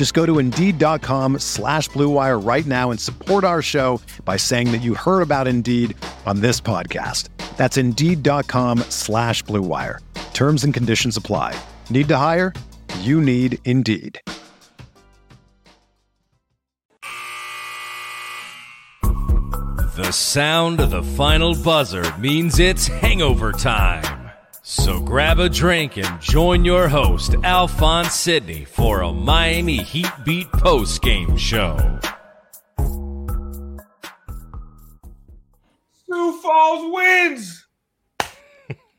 [0.00, 4.78] Just go to Indeed.com slash BlueWire right now and support our show by saying that
[4.78, 7.28] you heard about Indeed on this podcast.
[7.58, 9.98] That's Indeed.com slash BlueWire.
[10.32, 11.54] Terms and conditions apply.
[11.90, 12.54] Need to hire?
[13.00, 14.22] You need Indeed.
[19.02, 24.19] The sound of the final buzzer means it's hangover time.
[24.72, 30.48] So grab a drink and join your host, Alphonse Sidney, for a Miami Heat Beat
[30.52, 31.98] post game show.
[36.06, 37.66] Sioux Falls wins.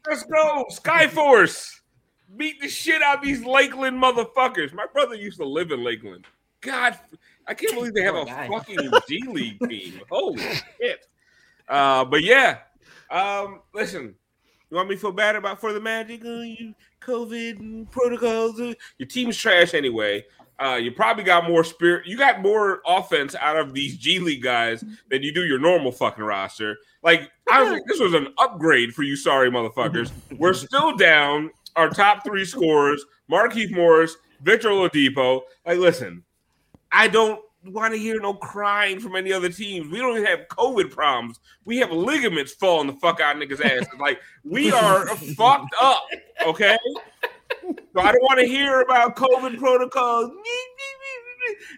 [0.06, 0.66] Let's go.
[0.74, 1.70] Skyforce.
[2.36, 4.74] Beat the shit out of these Lakeland motherfuckers.
[4.74, 6.26] My brother used to live in Lakeland.
[6.60, 7.00] God,
[7.48, 10.02] I can't believe they have a fucking G League team.
[10.10, 11.08] Holy shit.
[11.70, 12.58] Uh, but yeah.
[13.10, 14.16] Um, listen,
[14.72, 16.22] you want me to feel bad about for the Magic?
[16.26, 18.60] Oh, you COVID and protocols.
[18.60, 20.26] uh, Your team's trash anyway.
[20.60, 22.06] Uh, you probably got more spirit.
[22.06, 25.92] You got more offense out of these G League guys than you do your normal
[25.92, 26.78] fucking roster.
[27.04, 30.12] Like, I was, like, this was an upgrade for you, sorry motherfuckers.
[30.38, 35.42] We're still down our top three scorers: Markieff Morris, Victor Oladipo.
[35.66, 36.24] Like, listen,
[36.92, 39.92] I don't want to hear no crying from any other teams.
[39.92, 41.40] We don't even have COVID problems.
[41.66, 43.88] We have ligaments falling the fuck out of niggas' asses.
[44.00, 46.04] Like we are fucked up.
[46.46, 46.78] Okay.
[47.62, 50.32] So I don't want to hear about COVID protocols.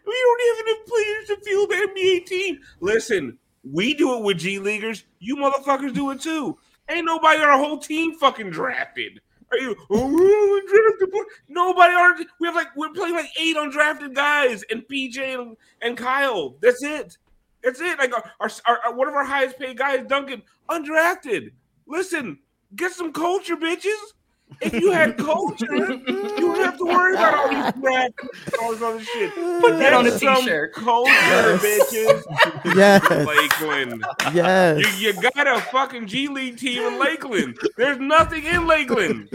[0.06, 2.60] We don't even have enough players to field the NBA team.
[2.82, 5.06] Listen, we do it with G leaguers.
[5.20, 6.58] You motherfuckers do it too.
[6.90, 9.22] Ain't nobody on our whole team fucking drafted.
[9.54, 11.24] Are you undrafted?
[11.48, 12.16] Nobody are.
[12.40, 16.56] We have like we're playing like eight undrafted guys and PJ and, and Kyle.
[16.60, 17.18] That's it.
[17.64, 18.00] That's it.
[18.00, 21.52] Like our, our, our one of our highest paid guys, Duncan, undrafted.
[21.86, 22.40] Listen,
[22.76, 23.94] get some culture, bitches.
[24.62, 28.14] If you had culture, you wouldn't have to worry about all these draft
[28.46, 29.34] and all this other shit.
[29.62, 30.74] Put that on a some t-shirt.
[30.74, 31.62] Culture, Yes.
[31.64, 32.76] bitches.
[32.76, 33.10] Yes.
[33.28, 34.06] Lakeland.
[34.34, 35.00] Yes.
[35.02, 37.58] You, you got a fucking G League team in Lakeland.
[37.78, 39.30] There's nothing in Lakeland.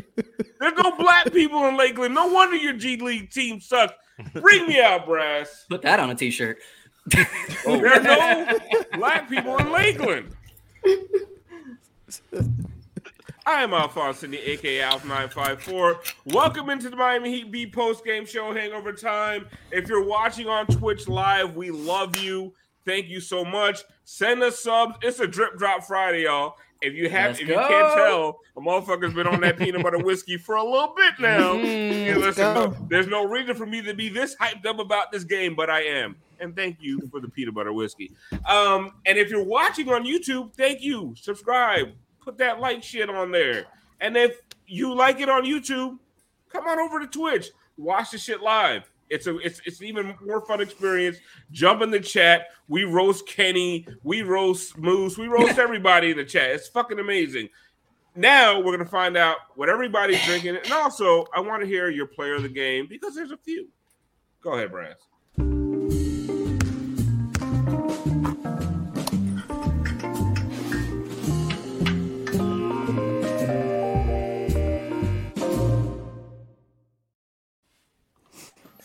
[0.61, 2.15] There's no black people in Lakeland.
[2.15, 3.95] No wonder your G League team sucks.
[4.35, 5.67] Bring me out, brass.
[5.69, 6.59] Put that on a t-shirt.
[7.07, 7.27] There's
[7.67, 8.59] no
[8.95, 10.35] black people in Lakeland.
[13.49, 16.13] I am Alphonse Sidney, aka Alf954.
[16.27, 19.47] Welcome into the Miami Heat B post game show Hangover Time.
[19.73, 22.53] If you're watching on Twitch live, we love you.
[22.85, 23.85] Thank you so much.
[24.05, 24.97] Send us subs.
[25.01, 26.57] It's a drip drop Friday, y'all.
[26.83, 29.99] If you have, Let's if you can't tell, a motherfucker's been on that peanut butter
[29.99, 31.55] whiskey for a little bit now.
[31.55, 32.21] Mm-hmm.
[32.21, 35.55] Listen, no- there's no reason for me to be this hyped up about this game,
[35.55, 36.17] but I am.
[36.39, 38.13] And thank you for the peanut butter whiskey.
[38.47, 41.15] Um, and if you're watching on YouTube, thank you.
[41.17, 41.95] Subscribe.
[42.29, 43.65] Put that like shit on there.
[44.03, 45.99] And if you like it on YouTube,
[46.53, 47.49] come on over to Twitch.
[47.79, 48.83] Watch the shit live.
[49.09, 51.17] It's a it's it's an even more fun experience.
[51.53, 52.49] Jump in the chat.
[52.69, 53.87] We roast Kenny.
[54.03, 55.17] We roast Moose.
[55.17, 56.51] We roast everybody in the chat.
[56.51, 57.49] It's fucking amazing.
[58.15, 62.09] Now we're gonna find out what everybody's drinking, and also I want to hear your
[62.09, 63.71] player of the game because there's a few.
[64.43, 64.97] Go ahead, Brass.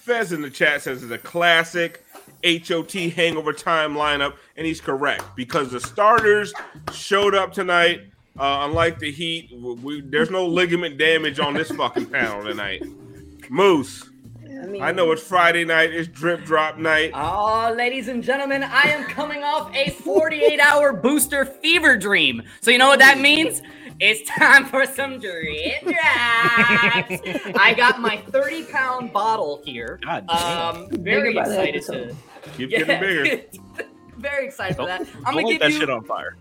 [0.03, 2.03] Fez in the chat says it's a classic
[2.43, 6.53] HOT hangover time lineup, and he's correct because the starters
[6.91, 8.01] showed up tonight.
[8.37, 12.83] Uh, unlike the Heat, we, there's no ligament damage on this fucking panel tonight.
[13.49, 14.09] Moose,
[14.81, 17.11] I know it's Friday night, it's drip drop night.
[17.13, 22.43] Oh, ladies and gentlemen, I am coming off a 48 hour booster fever dream.
[22.59, 23.61] So, you know what that means?
[23.99, 25.97] It's time for some drip drops.
[27.57, 29.99] I got my 30 pound bottle here.
[30.03, 30.75] God damn.
[30.75, 32.15] Um, very Bigger by the excited to.
[32.57, 33.43] Keep getting bigger.
[34.17, 35.01] very excited for that.
[35.01, 35.79] I'm Don't gonna light give that you.
[35.79, 36.35] shit on fire.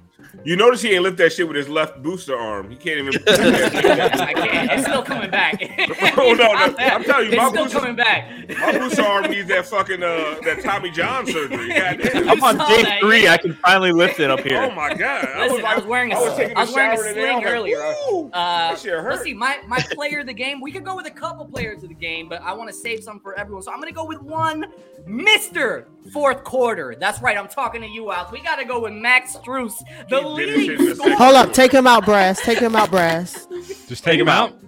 [0.44, 2.70] You notice he ain't lift that shit with his left booster arm.
[2.70, 3.22] He can't even.
[3.28, 4.72] I can't.
[4.72, 5.60] It's still coming back.
[6.14, 6.76] Oh, no, no.
[6.78, 8.48] I'm telling you, it's my still booster- coming back.
[8.58, 11.68] My booster arm needs that fucking uh that Tommy John surgery.
[11.74, 12.28] Goddamn.
[12.28, 13.24] I'm on day that, three.
[13.24, 13.32] yeah.
[13.32, 14.62] I can finally lift it up here.
[14.62, 15.26] Oh my god!
[15.38, 17.32] Listen, I was wearing a- I was taking I was wearing a shower today, I
[17.32, 17.94] sling was like, earlier.
[18.10, 18.30] "Woo!" Uh,
[18.70, 19.10] That shit hurt.
[19.10, 20.60] let's see, my, my player of the game.
[20.60, 23.02] We could go with a couple players of the game, but I want to save
[23.02, 23.62] some for everyone.
[23.62, 24.66] So I'm gonna go with one,
[25.06, 26.96] Mister Fourth Quarter.
[26.98, 27.36] That's right.
[27.38, 28.32] I'm talking to you, Alex.
[28.32, 29.72] We gotta go with Max Strus,
[30.12, 31.16] the He did his shit in leading scorer.
[31.16, 32.40] Hold up, take him out, Brass.
[32.40, 33.46] Take him out, Brass.
[33.88, 34.58] Just take him out.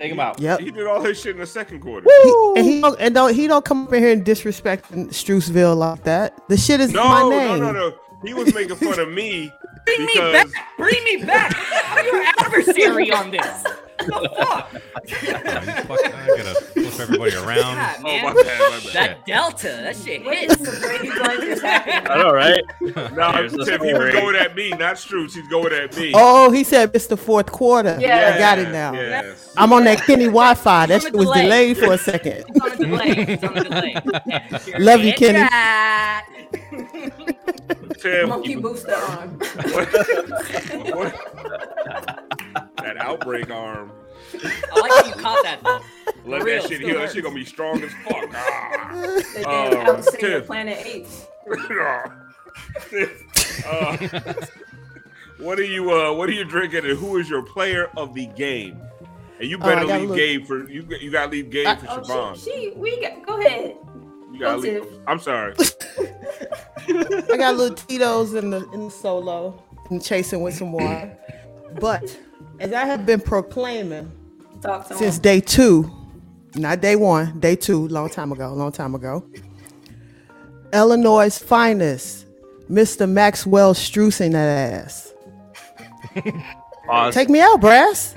[0.00, 0.40] Take him out.
[0.40, 0.60] Yep.
[0.60, 2.06] He did all his shit in the second quarter.
[2.24, 5.76] He, and he don't and don't he don't come up in here and disrespect Struceville
[5.76, 6.36] like that.
[6.48, 7.60] The shit is No, my name.
[7.60, 7.94] no, no, no.
[8.24, 9.52] He was making fun of me
[9.84, 10.48] Bring me back.
[10.78, 11.52] Bring me back.
[11.90, 13.64] I'm your adversary on this.
[13.98, 14.70] The fuck?
[15.86, 17.76] Fuck, I gotta flip everybody around.
[17.76, 18.92] God, oh my bad, my bad.
[18.92, 20.56] That delta, that shit hits.
[21.64, 22.62] I know, right?
[23.14, 25.34] No, Here's the Tiff, he was going at me, not Strus.
[25.34, 26.12] He's going at me.
[26.14, 27.98] Oh, he said it's the Fourth Quarter.
[28.00, 28.92] Yeah, I got it now.
[28.92, 29.52] Yes.
[29.56, 30.86] I'm on that Kenny Wi-Fi.
[30.86, 31.42] That shit was delay.
[31.42, 32.44] delayed for a second.
[32.48, 33.26] It's on a delay.
[33.28, 33.94] It's on a delay.
[34.78, 35.40] Love you, Kenny.
[35.40, 36.22] Right.
[38.00, 39.40] Tim, Monkey booster arm.
[42.54, 42.76] what?
[42.78, 43.92] that outbreak arm.
[44.34, 45.80] I like how you caught that though.
[46.24, 46.98] Let For real, that shit still heal.
[47.00, 48.24] That shit gonna be strong as fuck.
[48.34, 48.90] Ah.
[49.34, 51.26] They did Oh, the Planet Apes.
[53.66, 53.96] uh,
[55.38, 55.92] what are you?
[55.92, 56.84] Uh, what are you drinking?
[56.86, 58.80] And who is your player of the game?
[59.40, 60.18] And you Oh, better gotta leave look.
[60.18, 60.86] Gabe for you.
[61.00, 62.34] You gotta leave Gabe I- for Oh, Siobhan.
[62.36, 63.76] she, she, we got, go ahead.
[64.32, 64.82] You gotta leave.
[64.82, 64.92] Tiff.
[65.06, 65.54] I'm sorry.
[66.88, 71.16] I got little Tito's in the in the solo and chasing with some water.
[71.80, 72.18] But
[72.60, 74.10] as I have been proclaiming
[74.96, 75.90] since day two,
[76.54, 79.24] not day one, day two, long time ago, long time ago.
[80.72, 82.26] Illinois' finest,
[82.70, 83.08] Mr.
[83.08, 85.12] Maxwell Struessing that ass.
[86.86, 87.14] Pause.
[87.14, 88.16] Take me out, brass.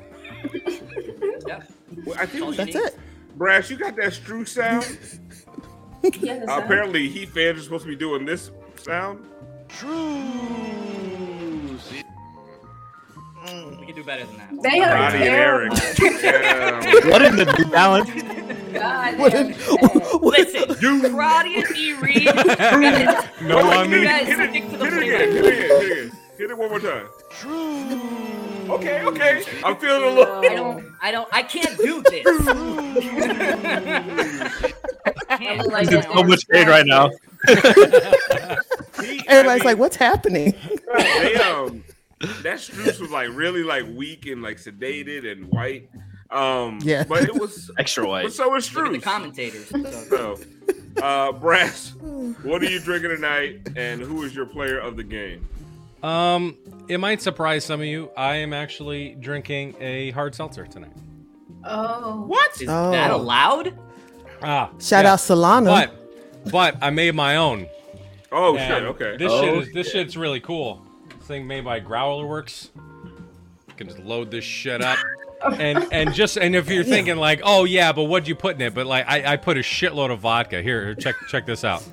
[1.48, 1.62] Yeah.
[2.06, 2.98] Well, I think That's it.
[3.36, 4.98] Brass, you got that Strus sound.
[6.22, 9.26] Yeah, Uh, apparently, Heat fans are supposed to be doing this sound.
[13.80, 14.50] We can do better than that.
[14.62, 15.78] They are Roddy and terrible.
[15.78, 16.22] Eric.
[16.24, 17.10] Yeah.
[17.10, 18.10] What in the New Balance?
[18.74, 20.22] God What damn is- bad.
[20.22, 21.94] Listen, Claudia E.
[21.94, 22.26] Reed.
[22.26, 25.00] No, I hit mean, it, guys hit it, the hit it flavor.
[25.02, 26.12] again, hit it again, hit it again.
[26.38, 27.08] Hit it one more time.
[27.32, 28.02] True.
[28.76, 29.44] Okay, okay.
[29.64, 30.36] I'm feeling a little.
[30.40, 30.86] I don't.
[31.02, 31.30] I don't.
[31.32, 32.26] I can't do this.
[35.30, 35.68] I can't.
[35.72, 37.10] Like He's in so much pain right now.
[39.28, 40.54] Everybody's like, what's happening?
[40.98, 41.84] they um
[42.20, 45.90] that Strus was like really like weak and like sedated and white.
[46.32, 47.04] Um Yeah.
[47.08, 48.32] but it was Extra but white.
[48.34, 49.04] so is Look the Strus.
[49.04, 49.70] commentators.
[50.10, 50.38] So
[51.02, 51.94] uh Brass,
[52.44, 55.48] what are you drinking tonight and who is your player of the game?
[56.04, 56.56] um,
[56.88, 58.12] it might surprise some of you.
[58.16, 60.94] I am actually drinking a hard seltzer tonight.
[61.64, 62.22] Oh.
[62.28, 62.62] What?
[62.62, 62.92] Is Oh.
[62.92, 63.74] that allowed?
[64.44, 65.14] Ah, Shout yeah.
[65.14, 65.66] out Solana.
[65.66, 67.68] But, but I made my own.
[68.32, 69.18] Oh And shit, okay.
[69.18, 70.86] This Oh, shit is this shit's really cool.
[71.28, 72.70] Thing made by GrowlerWerks.
[73.68, 74.98] You can just load this shit up.
[75.60, 78.62] And and just and if you're thinking like, oh yeah, but what'd you put in
[78.62, 78.74] it?
[78.74, 80.64] But like I, I put a shitload of vodka.
[80.64, 81.84] Here, here, check check this out.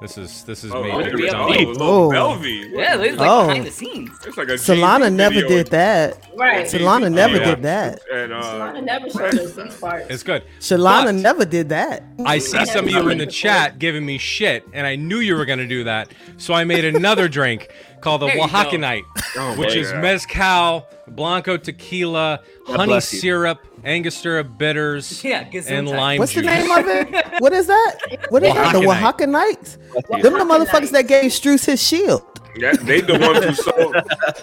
[0.00, 0.90] This is this is Oh, me.
[0.92, 2.10] oh, It's oh, on- a little.
[2.10, 2.68] Belvy.
[2.72, 3.46] Yeah, this is like Oh.
[3.46, 4.10] behind the scenes.
[4.26, 5.48] It's like a Solana never video.
[5.48, 6.28] did that.
[6.36, 6.66] Right.
[6.66, 7.44] Solana never yeah.
[7.54, 8.00] did that.
[8.12, 10.06] And uh Solana never showed us these parts.
[10.10, 10.42] It's good.
[10.60, 12.02] Shalana But- never did that.
[12.26, 15.36] I see some of you in the chat giving me shit, and I knew you
[15.36, 16.08] were gonna do that.
[16.36, 17.68] So I made another drink
[18.00, 18.76] called the There you Oaxaca.
[18.78, 19.04] Night,
[19.38, 23.60] Oh, which my is mezcal, blanco tequila, honey syrup.
[23.64, 23.73] you.
[23.84, 25.96] Syrup, Angostura bitters, Yeah, and gesundheit.
[25.96, 27.24] lime What's the name of it?
[27.40, 27.96] What is that?
[28.30, 28.72] What is that?
[28.72, 29.76] The Oaxaca Oaxaca Knights?
[29.76, 30.90] Them the motherfuckers Knights.
[30.92, 32.22] that gave Strus his shield.
[32.56, 33.96] Yeah, they the ones who sold.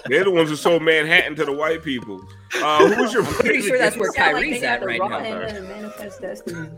[0.06, 2.20] They're the ones who sold Manhattan to the white people.
[2.62, 3.24] Uh, who's your?
[3.24, 5.18] Pretty sure that's where Sound like they Kyrie's got at the right now.
[5.18, 6.68] end of the manifest destiny.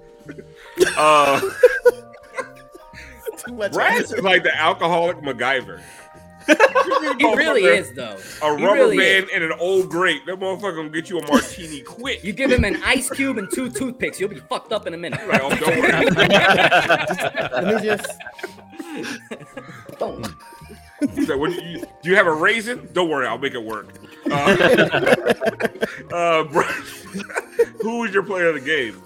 [0.96, 1.40] Uh,
[3.46, 5.80] Too is like the alcoholic MacGyver.
[6.46, 8.16] He really is though.
[8.42, 9.30] A He rubber really band is.
[9.34, 10.26] and an old grape.
[10.26, 12.22] That motherfucker gonna get you a martini quick.
[12.24, 14.96] You give him an ice cube and two toothpicks, you'll be fucked up in a
[14.98, 15.26] minute.
[15.28, 16.10] Like, oh, don't worry.
[16.10, 18.12] Let me just.
[19.98, 20.24] Boom.
[21.14, 22.88] He's like, what do, you, do you have a raisin?
[22.92, 23.88] Don't worry, I'll make it work.
[24.30, 24.34] Uh,
[26.14, 27.04] uh, Brass,
[27.82, 29.02] who is your player of the game?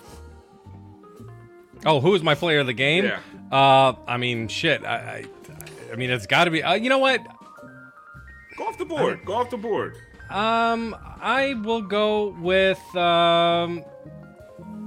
[1.86, 3.04] Oh, who is my player of the game?
[3.04, 3.20] Yeah.
[3.50, 4.84] Uh, I mean, shit.
[4.84, 5.24] I, I,
[5.92, 6.62] I mean, it's got to be.
[6.62, 7.24] Uh, you know what?
[8.56, 9.24] Go off the board.
[9.24, 9.96] Go off the board.
[10.30, 12.80] Um, I will go with.
[12.96, 13.84] Um,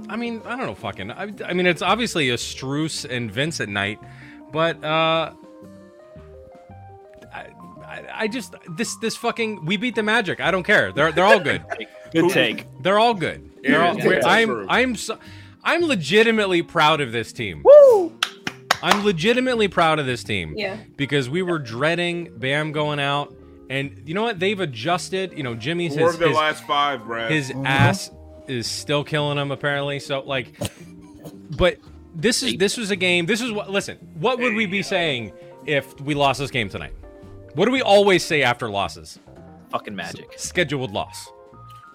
[0.08, 1.10] I mean, I don't know, fucking.
[1.10, 3.98] I, I mean, it's obviously a Strus and Vincent night,
[4.52, 5.32] but uh,
[7.32, 7.46] I,
[7.84, 10.40] I, I just this this fucking we beat the Magic.
[10.40, 10.92] I don't care.
[10.92, 11.64] They're they're all good.
[12.12, 12.66] Good take.
[12.82, 13.50] They're all good.
[13.62, 14.66] They're all, Yeah, I'm true.
[14.68, 15.18] I'm so,
[15.64, 17.62] I'm legitimately proud of this team.
[17.64, 18.01] Woo!
[18.82, 20.54] I'm legitimately proud of this team.
[20.56, 20.78] Yeah.
[20.96, 23.34] Because we were dreading Bam going out,
[23.70, 24.38] and you know what?
[24.38, 25.36] They've adjusted.
[25.36, 27.30] You know, Jimmy's Four his, of their his, last five, Brad.
[27.30, 27.66] his mm-hmm.
[27.66, 28.10] ass
[28.48, 30.00] is still killing him apparently.
[30.00, 30.58] So like,
[31.56, 31.78] but
[32.14, 33.26] this is this was a game.
[33.26, 33.70] This is what.
[33.70, 35.32] Listen, what would we be saying
[35.66, 36.92] if we lost this game tonight?
[37.54, 39.18] What do we always say after losses?
[39.70, 40.38] Fucking magic.
[40.38, 41.30] Scheduled loss.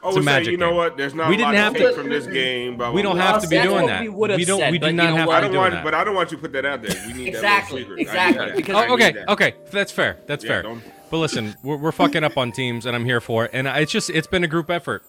[0.03, 0.75] Oh, it's a we say, magic you know game.
[0.77, 0.97] what?
[0.97, 2.77] There's not We a didn't have to to- take from this game.
[2.77, 3.25] Blah, We don't blah.
[3.33, 4.01] have to be That's doing what that.
[4.03, 4.59] we would've don't.
[4.59, 5.33] said, we do not have what?
[5.33, 5.83] to I be don't doing want, that.
[5.83, 6.95] but I don't want you to put that out there.
[7.07, 8.15] We need Exactly, that little secret.
[8.17, 8.55] I exactly, need that.
[8.57, 9.29] because- Oh, okay, that.
[9.29, 10.17] okay, that's fair.
[10.27, 10.61] That's Yeah, fair.
[10.63, 13.51] don't- But listen, we're, we're fucking up on teams, and I'm here for it.
[13.53, 15.03] And it's just it's been a group effort.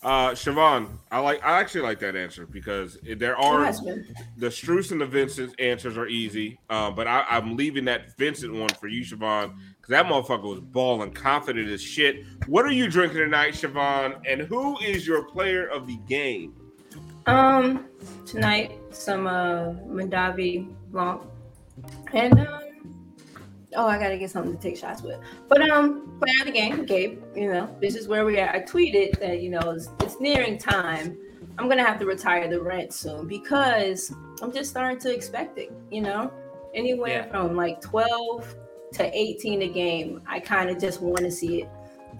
[0.00, 1.44] Uh, Siobhan, I like.
[1.44, 3.64] I actually like that answer because there are
[4.36, 6.60] the Strus and the Vincent answers are easy.
[6.70, 10.60] Uh, but I, I'm leaving that Vincent one for you, Siobhan, because that motherfucker was
[10.60, 12.24] balling, confident as shit.
[12.46, 14.20] What are you drinking tonight, Siobhan?
[14.26, 16.54] And who is your player of the game?
[17.26, 17.86] Um,
[18.26, 21.22] tonight some uh Mondavi Blanc,
[22.14, 22.60] and um,
[23.76, 25.18] oh, I gotta get something to take shots with.
[25.48, 27.22] But um, player of the game, Gabe.
[27.36, 28.48] You know, this is where we are.
[28.48, 31.18] I tweeted that you know it's, it's nearing time.
[31.58, 35.70] I'm gonna have to retire the rent soon because I'm just starting to expect it.
[35.90, 36.32] You know,
[36.74, 37.30] anywhere Yeah.
[37.30, 38.54] from like 12
[38.98, 40.22] to 18 a game.
[40.26, 41.68] I kind of just want to see it.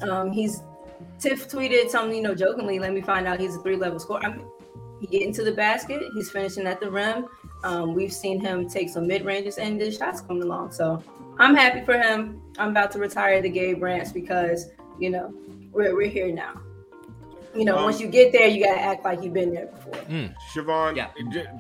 [0.03, 0.63] Um, he's
[1.19, 2.79] Tiff tweeted something, you know, jokingly.
[2.79, 4.25] Let me find out he's a three level scorer.
[4.25, 4.47] I mean,
[5.01, 6.03] he getting to the basket.
[6.15, 7.27] He's finishing at the rim.
[7.65, 10.73] Um, we've seen him take some mid ranges and the shots coming along.
[10.73, 11.03] So
[11.39, 12.41] I'm happy for him.
[12.59, 14.67] I'm about to retire the Gabe branch because
[14.99, 15.33] you know
[15.73, 16.61] we're we're here now.
[17.55, 19.95] You know, Um, once you get there, you gotta act like you've been there before.
[20.53, 21.09] Siobhan, Yeah.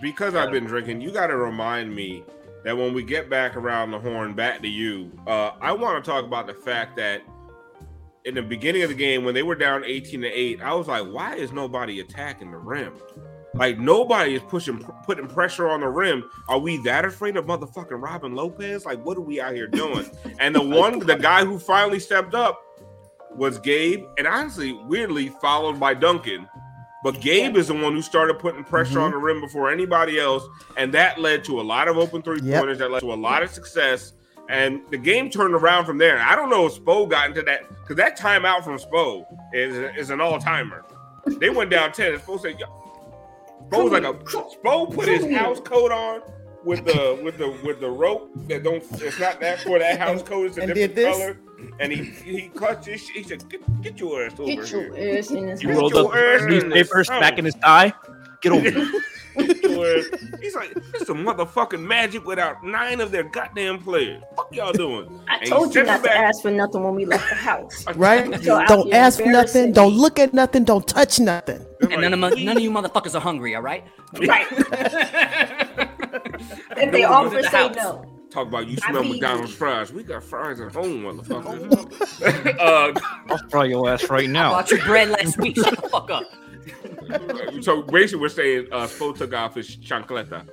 [0.00, 2.22] because I've been drinking, you got to remind me
[2.64, 6.10] that when we get back around the horn, back to you, uh, I want to
[6.10, 7.22] talk about the fact that
[8.24, 10.88] in the beginning of the game, when they were down 18 to 8, I was
[10.88, 12.92] like, why is nobody attacking the rim?
[13.54, 16.28] Like nobody is pushing, putting pressure on the rim.
[16.48, 18.84] Are we that afraid of motherfucking Robin Lopez?
[18.84, 20.06] Like, what are we out here doing?
[20.38, 22.62] And the one, the guy who finally stepped up
[23.34, 26.48] was Gabe, and honestly, weirdly followed by Duncan.
[27.10, 29.18] But Gabe is the one who started putting pressure on mm-hmm.
[29.18, 30.46] the rim before anybody else,
[30.76, 32.58] and that led to a lot of open three Yep.
[32.58, 32.78] pointers.
[32.80, 34.12] That led to a lot of success,
[34.50, 36.20] and the game turned around from there.
[36.20, 39.24] I don't know if Spo got into that because that timeout from Spo
[39.54, 40.84] is is an all timer.
[41.38, 42.12] They went down ten.
[42.12, 42.58] And Spo said.
[43.70, 46.20] Spo was like a Spo put his house coat on
[46.62, 48.84] with the with the with the rope that don't.
[49.00, 50.48] It's not that for that house coat.
[50.48, 51.38] It's a And different color.
[51.80, 53.08] And he he clutched his.
[53.08, 55.62] He said, "Get, get your ass over Get here." your ass in this.
[55.62, 55.80] You Get house.
[55.92, 57.20] rolled your up ass in newspapers house.
[57.20, 57.92] back in his thigh.
[58.42, 58.90] Get over here.
[59.38, 60.06] Get your ass-
[60.40, 64.20] He's like, it's some motherfucking magic without nine of their goddamn players.
[64.34, 65.20] Fuck y'all doing?
[65.28, 67.28] I And he told you stepped not to back- ask for nothing when we left
[67.28, 67.84] the house.
[67.94, 68.24] Right?
[68.42, 69.66] So out Don't here ask for nothing.
[69.66, 70.00] embarrassing Don't me.
[70.00, 70.64] look at nothing.
[70.64, 71.64] Don't touch nothing.
[71.80, 73.84] They're And none of, like, mu- none of you motherfuckers are hungry, all right?
[74.26, 74.46] Right.
[76.76, 77.76] if they No, offer, say house.
[77.76, 78.04] no.
[78.30, 79.92] Talk about you I smell feed McDonald's fries.
[79.92, 82.58] We got fries at home, motherfucker.
[82.61, 84.50] uh, I'll throw your ass right now.
[84.52, 85.56] I Bought your bread last week.
[85.56, 86.25] Shut the fuck up.
[87.62, 90.47] so basically, we're saying uh, Spo took off his chancleta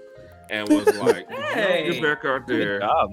[0.50, 1.92] and was like, Hey.
[1.92, 3.12] "Get back out Good there." job.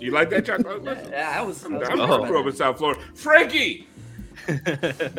[0.00, 1.10] You like that chancleta?
[1.10, 1.62] Yeah, I was.
[1.64, 2.24] I was I'm Oh.
[2.26, 3.00] grew up in South Florida.
[3.14, 3.86] Frankie,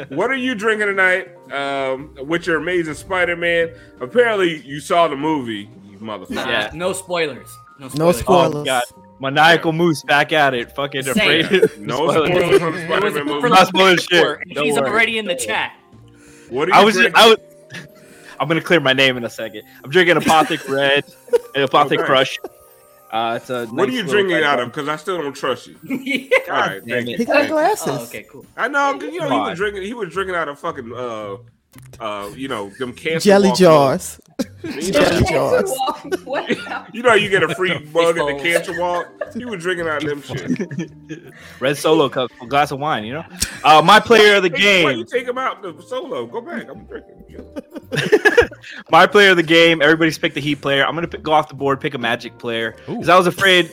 [0.10, 1.30] what are you drinking tonight?
[1.52, 3.70] Um, with your amazing Spider-Man.
[4.00, 6.32] Apparently, you saw the movie, you motherfucker.
[6.48, 6.72] Yeah.
[6.74, 7.56] No spoilers.
[7.82, 7.98] No spoilers.
[8.00, 8.66] No Oh, spoilers.
[8.66, 8.84] God.
[9.20, 10.72] Maniacal Moose back at it.
[10.76, 11.46] Fucking Same.
[11.46, 11.80] afraid.
[11.80, 12.30] No Spoilers.
[12.30, 13.50] spoilers on the It was Spider-Man movie.
[13.50, 14.38] Not spoiling shit.
[14.48, 14.90] He's worry.
[14.90, 15.74] already in the chat.
[16.50, 17.16] What are you I was, drinking?
[17.16, 17.38] I was,
[18.40, 19.64] I'm gonna clear my name in a second.
[19.84, 21.04] I'm drinking Apothic Red
[21.56, 22.06] and Apothic Okay.
[22.06, 22.38] Crush.
[23.12, 23.68] Uh, it's a.
[23.68, 24.70] what are you drinking out of?
[24.70, 25.76] Because I still don't trust you.
[25.84, 26.28] yeah.
[26.48, 27.12] All right, damn thank it.
[27.12, 27.18] you.
[27.18, 27.54] He got Thank you.
[27.54, 27.88] glasses.
[27.90, 28.46] Oh, okay, cool.
[28.58, 28.94] I know.
[29.02, 29.84] you know, he was drinking.
[29.84, 31.36] He was drinking out of fucking, uh,
[32.00, 34.20] uh, you know, them cancer Jelly walk jars.
[34.64, 34.88] Mugs.
[34.88, 35.74] You Jelly know, jars.
[36.94, 38.42] you know, you get a free mug at the Fishbowls.
[38.42, 39.08] cancer walk.
[39.36, 41.34] You were drinking out of them shit.
[41.60, 43.04] Red Solo cup, a glass of wine.
[43.06, 43.26] You know.
[43.64, 45.06] Uh, my player of the Hey, you game.
[45.06, 46.26] take him out the solo?
[46.26, 46.68] Go back.
[46.70, 47.18] I'm drinking.
[48.92, 49.82] my player of the game.
[49.82, 50.86] Everybody's picked the Heat player.
[50.86, 53.72] I'm gonna pick, go off the board, pick a Magic player because I was afraid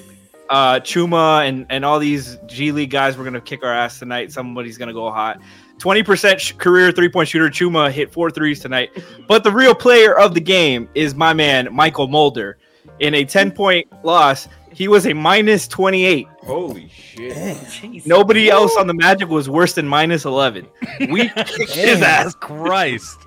[0.51, 4.33] uh, Chuma and and all these G League guys were gonna kick our ass tonight.
[4.33, 5.41] Somebody's gonna go hot.
[5.79, 8.91] 20% sh- career three point shooter Chuma hit four threes tonight.
[9.27, 12.59] But the real player of the game is my man Mychal Mulder.
[13.01, 16.27] In a 10 point loss, he was a minus 28.
[16.41, 17.33] Holy shit!
[17.59, 18.07] Jeez.
[18.07, 20.67] Nobody else on the Magic was worse than minus 11.
[21.11, 22.35] We kicked his ass.
[22.35, 23.19] Christ.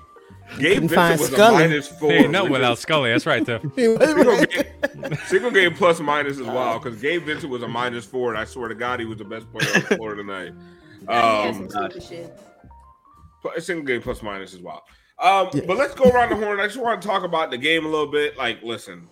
[0.58, 2.08] Gabe Couldn't find Vincent was a minus four.
[2.10, 3.10] There ain't no which without is- Scully.
[3.10, 3.62] That's right, Tiff.
[3.76, 8.30] Single game, single game plus minus as well because Gabe Vincent was a minus four,
[8.30, 10.52] and I swear to God, he was the best player on the floor tonight.
[11.04, 12.02] Nah, Um, some stupid
[13.62, 14.82] single game plus minus as well.
[15.18, 16.60] Um, But let's go around the horn.
[16.60, 18.36] I just want to talk about the game a little bit.
[18.36, 19.08] Like, listen,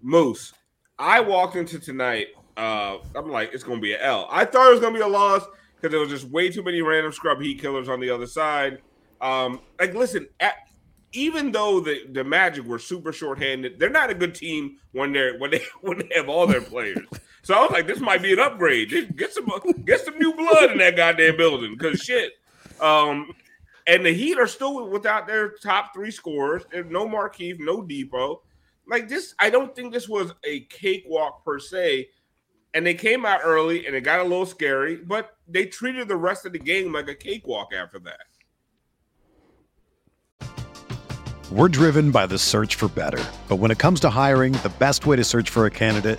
[0.00, 0.52] Moose,
[0.98, 2.28] I walked into tonight.
[2.56, 4.28] Uh, I'm like, it's going to be an L.
[4.30, 5.42] I thought it was going to be a loss
[5.76, 8.78] because there was just way too many random scrub heat killers on the other side.
[9.20, 10.54] Um, like, listen, at,
[11.12, 15.38] even though the, the Magic were super shorthanded, they're not a good team when they're
[15.38, 17.06] when they when they have all their players.
[17.42, 19.16] So I was like, this might be an upgrade.
[19.16, 19.50] Get some
[19.84, 22.34] get some new blood in that goddamn building because shit.
[22.80, 23.34] Um,
[23.86, 26.62] and the Heat are still without their top three scorers.
[26.72, 28.40] No Markieff, no Dipo.
[28.88, 32.08] Like this, I don't think this was a cakewalk per se.
[32.74, 36.16] And they came out early and it got a little scary, but they treated the
[36.16, 38.20] rest of the game like a cakewalk after that.
[41.50, 43.22] We're driven by the search for better.
[43.48, 46.18] But when it comes to hiring, the best way to search for a candidate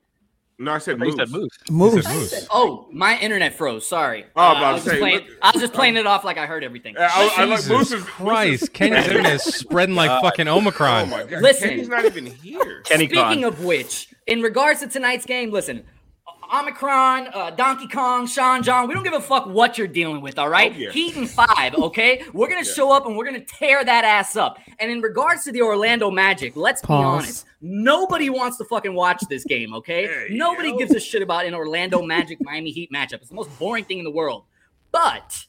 [0.61, 1.15] No, I said You Moose.
[1.15, 1.49] said moose.
[1.69, 2.07] Moose.
[2.07, 2.47] Moose.
[2.51, 3.87] Oh, my internet froze.
[3.87, 4.25] Sorry.
[4.35, 6.05] Oh, Uh, I I, was was just saying, playing, look- I was just playing it
[6.07, 6.95] off like I heard everything.
[6.97, 10.89] I, I, I like Jesus Moose is Christ, Kenny's internet is spreading like fucking Omicron.
[10.91, 11.25] Oh Omicron.
[11.25, 11.69] my god, Listen.
[11.69, 12.81] Kenny's not even here.
[12.85, 13.43] Kenny Speaking Con.
[13.43, 15.83] of which, in regards to tonight's game, listen,
[16.53, 20.37] Omicron, uh, Donkey Kong, Sean John, we don't give a fuck what you're dealing with,
[20.37, 20.73] all right?
[20.75, 20.91] Oh, yeah.
[20.91, 22.23] Heat and five, okay?
[22.33, 24.57] We're gonna show up and we're gonna tear that ass up.
[24.79, 27.23] And in regards to the Orlando Magic, let's be Pause.
[27.23, 27.45] honest.
[27.61, 30.07] Nobody wants to fucking watch this game, okay?
[30.07, 30.79] There Nobody go.
[30.79, 33.15] gives a shit about an Orlando Magic Miami Heat matchup.
[33.15, 34.43] It's the most boring thing in the world.
[34.91, 35.45] But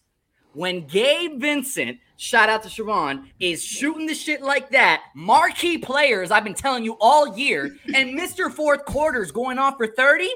[0.52, 6.30] when Gabe Vincent, shout out to Siobhan, is shooting the shit like that, marquee players,
[6.30, 8.52] I've been telling you all year, and Mr.
[8.52, 10.30] Fourth Quarter's going off for 30,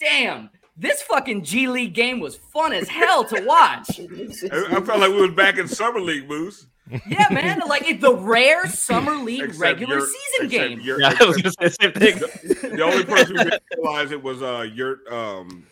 [0.00, 4.00] damn, this fucking G League game was fun as hell to watch.
[4.00, 6.66] I, I felt like we was back in summer league, Moose.
[7.08, 10.80] Yeah, man, like it's the rare summer league Except regular you're- season game.
[10.80, 12.72] you're- Yeah, I was gonna say the same thing.
[12.76, 15.64] the only person who didn't realize it was uh Yurt um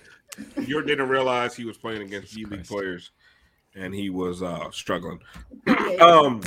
[0.65, 3.11] Yurt didn't realize he was playing against G League players
[3.75, 5.19] and he was uh struggling.
[6.01, 6.41] Um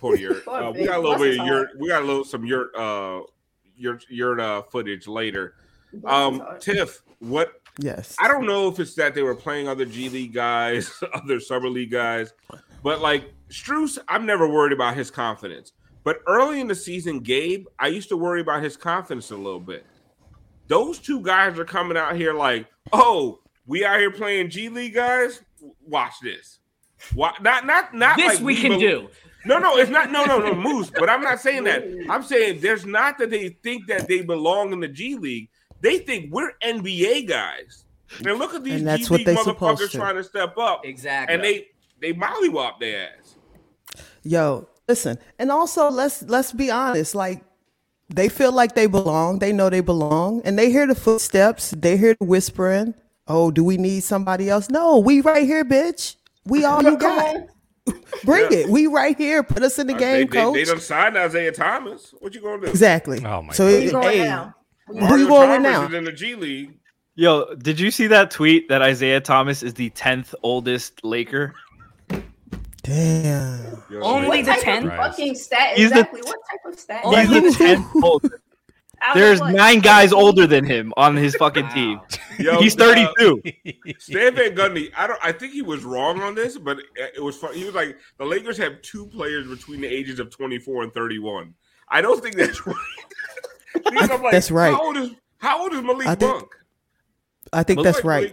[0.00, 0.44] poor Yurt.
[0.48, 1.48] Uh, we got a little bit of heart.
[1.50, 3.22] Yurt we got a little some Yurt uh
[3.76, 5.54] Yurt Yurt uh footage later.
[6.04, 8.16] Um Tiff, what Yes.
[8.18, 11.68] I don't know if it's that they were playing other G League guys, other summer
[11.68, 12.32] league guys,
[12.82, 15.72] but like Strus, I'm never worried about his confidence.
[16.04, 19.60] But early in the season, Gabe, I used to worry about his confidence a little
[19.60, 19.84] bit.
[20.68, 24.94] Those two guys are coming out here like, oh, we out here playing G League
[24.94, 25.42] guys.
[25.84, 26.60] Watch this.
[27.14, 29.08] Why, not not not This like we can bel- do.
[29.44, 30.10] No, no, it's not.
[30.10, 30.90] No, no, no, Moose.
[30.90, 31.84] But I'm not saying that.
[32.10, 35.50] I'm saying there's not that they think that they belong in the G League.
[35.80, 37.84] They think we're NBA guys.
[38.24, 39.98] And look at these And that's G what League they supposed motherfuckers to.
[39.98, 40.84] trying to step up.
[40.84, 41.34] Exactly.
[41.34, 41.68] And they
[42.00, 43.34] they mollywop their ass.
[44.22, 47.14] Yo, listen, and also let's let's be honest.
[47.14, 47.44] Like
[48.08, 49.38] they feel like they belong.
[49.40, 51.70] They know they belong, and they hear the footsteps.
[51.76, 52.94] They hear the whispering.
[53.28, 54.70] Oh, do we need somebody else?
[54.70, 56.16] No, we right here, bitch.
[56.44, 57.36] We all you got.
[58.24, 58.58] Bring Yeah.
[58.58, 58.68] it.
[58.68, 59.42] We right here.
[59.42, 60.54] Put us in the Uh, game, they, they, coach.
[60.54, 62.14] they done signed Isaiah Thomas.
[62.20, 62.66] What you gonna do?
[62.68, 63.24] exactly.
[63.24, 63.82] Oh my so God.
[63.82, 64.54] it- going hey, now?
[64.86, 65.86] Who you Mario going with now?
[65.86, 66.78] is in the G League.
[67.14, 71.54] Yo, did you see that tweet that Isaiah Thomas is the tenth oldest Laker?
[72.82, 73.82] Damn.
[73.90, 74.90] Yo, Only the What type 10?
[74.90, 75.76] of fucking stat?
[75.76, 76.20] He's the- Exactly.
[76.22, 77.04] What type of stat?
[77.04, 78.34] He's the tenth oldest.
[79.14, 79.52] There's what?
[79.54, 82.00] nine guys older than him on his fucking team.
[82.38, 83.42] Yo, He's uh, 32.
[83.98, 85.20] Stan Van Gundy, I don't.
[85.22, 87.54] I think he was wrong on this, but it it was fun.
[87.54, 91.54] He was like the Lakers have two players between the ages of 24 and 31.
[91.88, 92.76] I don't think that's right.
[93.84, 94.72] Because I'm like, That's right.
[94.72, 96.56] How old is How old is Malik I think- Monk?
[97.52, 98.32] I think Malik- that's right.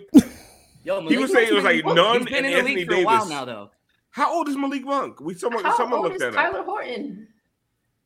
[0.84, 2.76] Yo, He was saying it was like been- none He's been and in the Anthony
[2.78, 3.30] league for a while Davis.
[3.30, 3.72] now, though.
[4.10, 5.20] How old is Malik Monk?
[5.22, 6.36] We someone How someone old looked is that up.
[6.36, 7.28] Tyler Horton?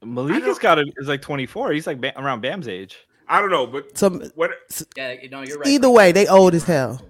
[0.04, 1.72] Malik has got a, is like 24.
[1.72, 2.98] He's like Bam, around Bam's age.
[3.28, 4.52] I don't know, but some what?
[4.96, 5.68] Yeah, you know, you're right.
[5.68, 7.02] either way, they old as hell.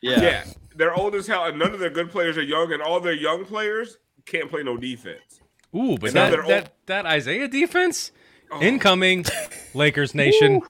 [0.00, 0.20] Yeah.
[0.22, 0.44] yeah,
[0.76, 3.12] they're old as hell, and none of their good players are young, and all their
[3.12, 5.40] young players can't play no defense.
[5.74, 8.12] Ooh, but that, that that Isaiah defense
[8.50, 8.60] Oh.
[8.62, 9.24] incoming,
[9.74, 10.60] Lakers Nation,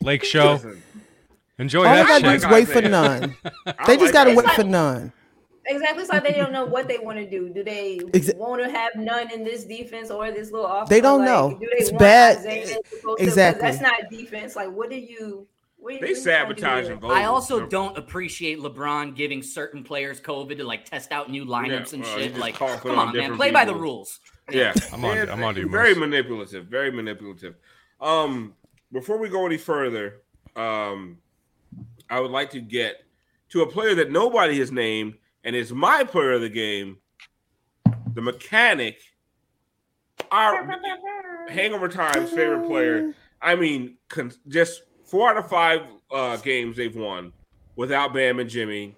[0.00, 0.52] Lake Show.
[0.54, 0.82] Listen,
[1.58, 2.36] Enjoy All they that gotta do shit.
[2.36, 3.36] is wait for none.
[3.86, 4.36] They just like gotta Isaiah.
[4.44, 5.12] wait for none.
[5.66, 6.02] Exactly.
[6.02, 7.48] It's like they don't know what they want to do.
[7.48, 10.90] Do they Exa- want to have none in this defense or this little offense?
[10.90, 11.50] They don't Like, know.
[11.58, 12.38] Do they It's want bad.
[12.38, 13.62] Isaiah to go to- 'cause Exactly.
[13.70, 14.56] That's not defense.
[14.56, 15.46] Like, what do you?
[15.78, 16.94] What, They what you trying to do sabotage here?
[16.94, 21.44] and I also don't appreciate LeBron giving certain players COVID to like test out new
[21.44, 22.36] lineups and well, he shit.
[22.38, 24.18] Like, come on on, man, different play by the rules.
[24.50, 26.66] Yeah, I'm on- I'm on you, Very manipulative.
[26.66, 27.54] Very manipulative.
[28.00, 28.54] Um,
[28.92, 30.22] before we go any further,
[30.56, 31.18] um,
[32.10, 33.04] I would like to get
[33.50, 36.98] to a player that nobody has named, and is my player of the game,
[38.14, 38.98] the mechanic,
[40.30, 40.64] our
[41.48, 43.14] Hangover Time's favorite player.
[43.40, 47.32] I mean, con- just four out of five uh, games they've won
[47.76, 48.96] without Bam and Jimmy,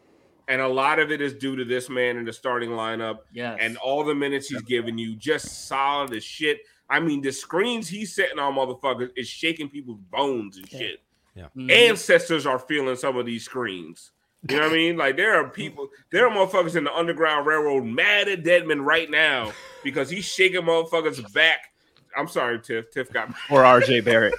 [0.49, 3.59] and a lot of it is due to this man in the starting lineup Yes.
[3.61, 6.61] and all the minutes he's giving you, just solid as shit.
[6.89, 11.01] I mean, the screens he's setting on motherfuckers is shaking people's bones and shit.
[11.37, 11.71] Mhm.
[11.71, 14.13] Ancestors are feeling some of these screens.
[14.49, 14.97] You know what I mean?
[14.97, 19.11] Like there are people, there are motherfuckers in the Underground Railroad mad at Dedmon right
[19.11, 21.73] now because he's shaking motherfuckers back.
[22.17, 22.91] I'm sorry, Tiff.
[22.93, 24.35] Tiff got Or RJ Barrett.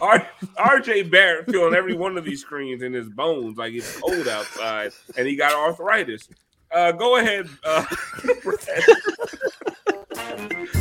[0.00, 4.92] RJ Barrett feeling every one of these screens in his bones like it's cold outside
[5.16, 6.28] and he got arthritis.
[6.70, 7.48] Uh, go ahead.
[7.64, 7.84] Uh,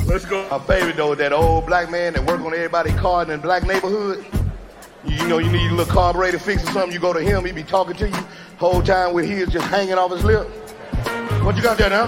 [0.06, 0.48] Let's go.
[0.50, 3.38] My favorite though, is that old black man that work on everybody's car in the
[3.38, 4.26] black neighborhood.
[5.04, 6.92] You, know, you need a little carburetor fix or something.
[6.92, 8.24] You go to him, he be talking to you
[8.62, 10.48] whole time with his just hanging off his lip.
[11.44, 12.06] What you got there now?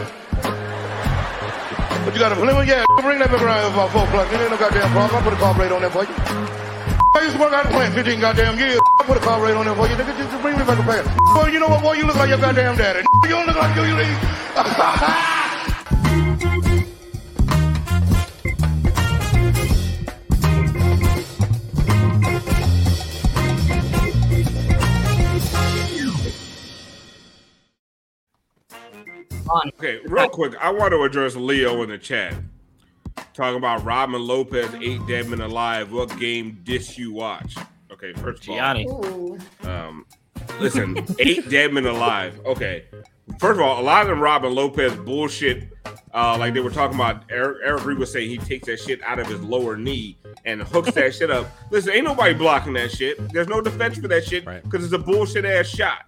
[2.06, 2.66] What you got a?
[2.66, 4.30] Yeah, bring that back around about four o'clock.
[4.30, 5.16] There ain't no goddamn problem.
[5.16, 6.63] I'll put a carburetor on there for you.
[7.24, 8.82] I used to work out the plant 15 goddamn years.
[9.00, 9.96] I put a carburetor on there for you.
[9.96, 11.06] Nigga, just bring me back a pack.
[11.34, 11.94] Boy, you know what, boy?
[11.94, 13.06] You look like your goddamn daddy.
[13.24, 13.84] You don't look like you.
[13.84, 13.96] you
[29.78, 32.34] Okay, real quick, I want to address Leo in the chat.
[33.34, 35.92] Talking about Robin Lopez, eight dead men alive.
[35.92, 37.56] What game diss you watch?
[37.92, 38.86] Okay, first of all, Gianni.
[38.88, 39.38] Ooh.
[39.64, 40.06] Um,
[40.60, 42.40] listen, eight dead men alive.
[42.46, 42.86] Okay.
[43.40, 45.70] First of all, a lot of them Robin Lopez bullshit.
[46.14, 49.02] Uh, like they were talking about, Eric, Eric Reid was saying he takes that shit
[49.02, 51.48] out of his lower knee and hooks that shit up.
[51.72, 53.18] Listen, ain't nobody blocking that shit.
[53.34, 54.62] There's no defense for that shit Right.
[54.64, 56.06] because it's a bullshit ass shot.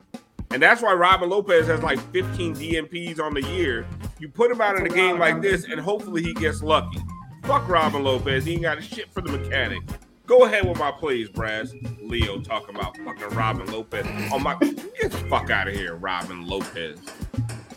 [0.52, 3.86] And that's why Robin Lopez has like 15 DNPs on the year.
[4.20, 7.00] You put him out in a game like this, and hopefully he gets lucky.
[7.44, 8.46] Fuck Robin Lopez.
[8.46, 9.84] He ain't got a shit for the mechanic.
[10.26, 11.72] Go ahead with my plays, Brass.
[12.02, 14.06] Leo talking about fucking Robin Lopez.
[14.32, 17.00] Oh my, get the fuck out of here, Robin Lopez.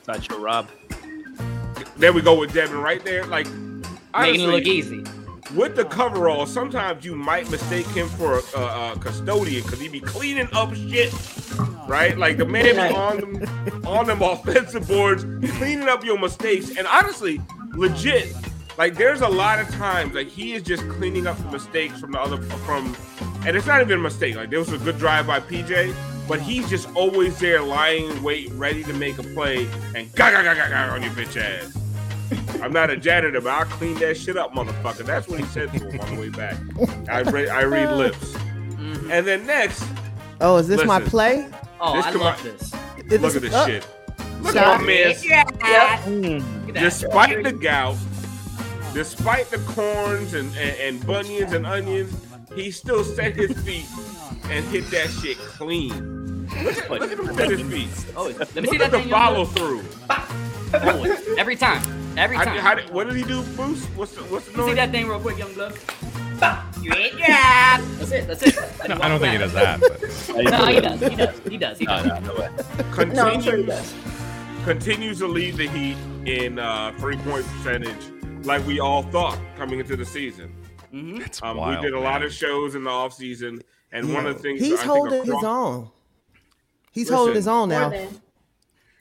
[0.06, 0.68] Not your Rob.
[1.98, 3.26] There we go with Devin right there.
[3.26, 3.46] Like,
[4.16, 5.04] Making it look easy.
[5.54, 9.88] With the coverall, sometimes you might mistake him for a, a, a custodian because he
[9.88, 11.12] be cleaning up shit,
[11.86, 12.16] right?
[12.16, 15.24] Like the man be on them on them offensive boards,
[15.56, 16.76] cleaning up your mistakes.
[16.76, 17.40] And honestly,
[17.72, 18.34] legit,
[18.76, 22.12] like there's a lot of times like he is just cleaning up the mistakes from
[22.12, 22.96] the other from,
[23.46, 24.36] and it's not even a mistake.
[24.36, 25.94] Like there was a good drive by PJ.
[26.28, 30.30] But he's just always there, lying in wait, ready to make a play, and ga
[30.30, 31.77] ga ga ga ga on your bitch ass.
[32.62, 35.04] I'm not a janitor, but I'll clean that shit up, motherfucker.
[35.06, 36.56] That's what he said to him on the way back.
[37.08, 38.34] I read, I read lips.
[39.10, 39.84] And then next,
[40.40, 41.48] Oh, is this my play?
[41.80, 42.62] Oh, This I come love out- this.
[43.12, 43.86] Is look at this uh, shit.
[44.42, 44.66] Look shot.
[44.66, 45.14] at my man.
[45.22, 45.44] Yeah.
[45.64, 46.06] Yep.
[46.06, 46.80] Look at that.
[46.80, 47.96] Despite the gout,
[48.94, 52.14] despite the corns and, and, and bunions and onions,
[52.54, 53.86] he still set his feet
[54.50, 56.46] and hit that shit clean.
[56.62, 57.88] Look at, look at him set his feet.
[58.16, 59.82] Oh, let me see Look at that the follow through.
[60.06, 60.94] blood.
[60.96, 61.20] Always.
[61.38, 61.82] Every time.
[62.18, 62.52] Every time.
[62.54, 63.84] did- how did- what did he do, Bruce?
[63.96, 65.72] What's the what's the You see that thing real quick, young blood?
[66.82, 67.80] You hit drop.
[67.98, 68.26] That's it.
[68.26, 68.58] That's it.
[68.88, 69.80] No, I don't think he does that.
[69.80, 70.44] But.
[70.50, 71.00] No, he does.
[71.00, 71.40] He does.
[71.48, 71.78] He does.
[71.78, 72.06] He No, does.
[72.06, 72.48] no, no way.
[72.92, 73.94] Continues, No, I'm sure he does.
[74.64, 77.96] continues to lead the Heat in uh, three point percentage,
[78.44, 80.52] like we all thought coming into the season.
[80.94, 81.24] Mhm.
[81.26, 83.60] It's Um, wild, we did a lot of shows in the off season,
[83.92, 85.90] and one of the things He's I holding think his own.
[86.92, 87.88] He's Listen, holding his own now.
[87.90, 88.20] than.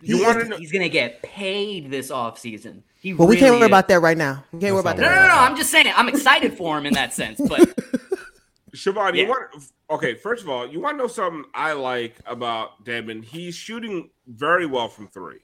[0.02, 0.58] You want to know?
[0.58, 2.82] He's gonna get paid this offseason.
[3.00, 3.68] He But we can't worry is.
[3.68, 4.44] about that right now.
[4.52, 5.04] We can't worry about that.
[5.04, 5.42] No, right no, no, no.
[5.42, 5.92] I'm just saying.
[5.96, 7.40] I'm excited for him in that sense.
[7.40, 7.62] But
[8.76, 12.84] Siobhan, you want okay, first of all, you want to know something I like about
[12.84, 13.24] Devin?
[13.24, 15.40] He's shooting very well from three,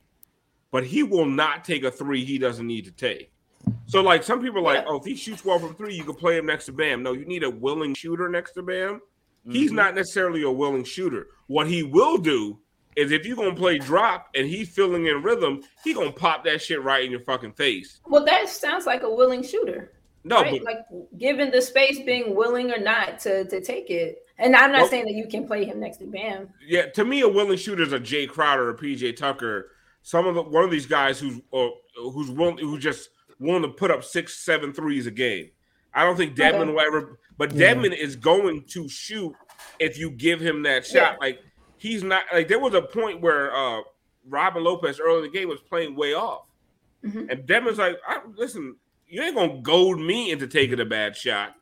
[0.71, 3.31] but he will not take a three he doesn't need to take.
[3.85, 4.89] So, like, some people are like, Yeah.
[4.89, 7.03] oh, if he shoots well from three, you can play him next to Bam.
[7.03, 9.01] No, you need a willing shooter next to Bam.
[9.49, 9.75] He's mm-hmm.
[9.75, 11.27] not necessarily a willing shooter.
[11.47, 12.59] What he will do
[12.95, 16.61] is if you're gonna play drop and he's filling in rhythm, he gonna pop that
[16.61, 17.99] shit right in your fucking face.
[18.07, 19.91] Well, that sounds like a willing shooter.
[20.25, 20.61] No, right?
[20.63, 20.85] but like
[21.17, 24.19] given the space, being willing or not to to take it.
[24.37, 26.49] And I'm not Well- saying that you can play him next to Bam.
[26.65, 29.71] Yeah, to me, a willing shooter is a Jae Crowder or PJ Tucker.
[30.01, 33.69] Some of the one of these guys who's uh, who's willing who just willing to
[33.69, 35.49] put up six, seven threes a game.
[35.93, 36.71] I don't think Devin Okay.
[36.71, 37.73] will ever, but Yeah.
[37.73, 39.33] Devin is going to shoot
[39.79, 41.19] if you give him that shot.
[41.19, 41.39] Like
[41.83, 43.81] he's not like there was a point where uh
[44.29, 46.47] Robin Lopez early in the game was playing way off,
[47.03, 47.29] Mhm.
[47.29, 51.55] and Devin's like, I, "Listen, you ain't gonna goad me into taking a bad shot."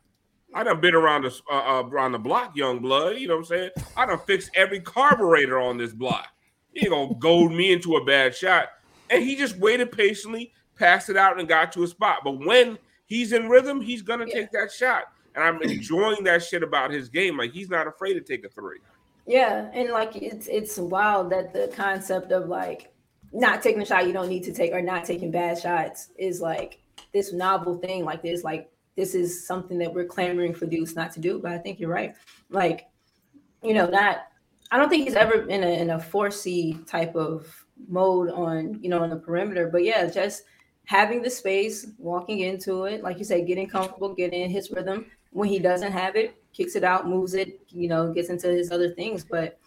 [0.54, 3.16] I done been around the uh, uh, around the block, young blood.
[3.18, 3.70] You know what I'm saying?
[3.96, 6.28] I done fixed every carburetor on this block.
[6.72, 8.68] You ain't gonna goad me into a bad shot.
[9.10, 12.18] And he just waited patiently, passed it out, and got to a spot.
[12.22, 14.34] But when he's in rhythm, he's gonna Yeah.
[14.34, 15.04] take that shot.
[15.34, 17.36] And I'm enjoying that shit about his game.
[17.38, 18.78] Like he's not afraid to take a three.
[19.26, 22.92] Yeah, and like it's it's wild that the concept of like
[23.32, 26.40] not taking a shot you don't need to take or not taking bad shots is
[26.40, 26.80] like
[27.12, 28.04] this novel thing.
[28.04, 31.38] Like this, like this is something that we're clamoring for Deuce not to do.
[31.38, 32.14] But I think you're right.
[32.50, 32.88] Like,
[33.62, 34.26] you know, not
[34.70, 38.88] I don't think he's ever in a in a 4C type of mode on, you
[38.88, 39.68] know, on the perimeter.
[39.68, 40.44] But yeah, just
[40.86, 45.06] having the space, walking into it, like you said, getting comfortable, getting in his rhythm.
[45.30, 48.70] When he doesn't have it, kicks it out, moves it, you know, gets into his
[48.70, 49.24] other things.
[49.24, 49.58] But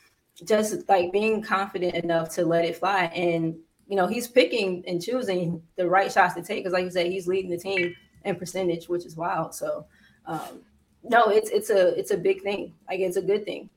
[0.43, 3.05] just like being confident enough to let it fly.
[3.05, 3.55] And,
[3.87, 6.63] you know, he's picking and choosing the right shots to take.
[6.63, 7.95] Cause like you said, he's leading the team
[8.25, 9.55] in percentage, which is wild.
[9.55, 9.85] So
[10.25, 10.61] um
[11.07, 12.73] no, it's it's a it's a big thing.
[12.89, 13.69] Like it's a good thing.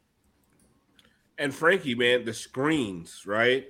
[1.37, 3.67] And Frankie, man, the screens, right?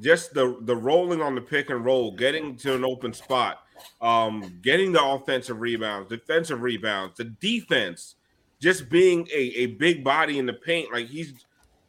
[0.00, 3.60] Just the the rolling on the pick and roll, getting to an open spot,
[4.00, 8.16] um, getting the offensive rebounds, defensive rebounds, the defense,
[8.64, 10.90] just being a, a big body in the paint.
[10.90, 11.34] Like he's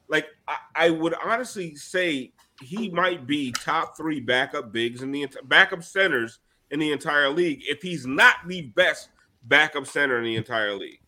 [0.10, 5.26] like I, I would honestly say he might be top three backup bigs in the
[5.46, 6.40] backup centers
[6.72, 9.08] in the entire league if he's not the best
[9.44, 11.00] backup center in the entire league.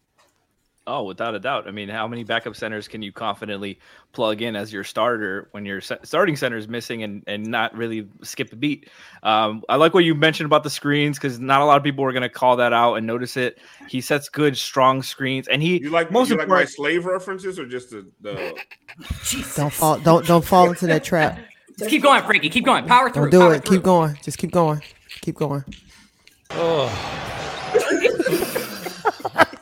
[0.88, 1.68] Oh, without a doubt.
[1.68, 3.78] I mean, how many backup centers can you confidently
[4.14, 8.08] plug in as your starter when your starting center is missing and, and not really
[8.24, 8.90] skip a beat?
[9.22, 12.06] Um, I like what you mentioned about the screens because not a lot of people
[12.06, 13.60] are going to call that out and notice it.
[13.90, 17.60] He sets good, strong screens, and he You like most you like my slave references
[17.60, 18.58] or just the, the
[19.58, 20.00] Don't fall.
[20.00, 21.38] Don't don't fall into that trap.
[21.78, 22.50] Just keep going, Frankie.
[22.50, 22.86] Keep going.
[22.86, 23.30] Power through.
[23.30, 23.66] Don't do power it.
[23.66, 23.78] through.
[23.78, 24.18] Keep going.
[24.24, 24.82] Just keep going.
[25.22, 25.66] Keep going.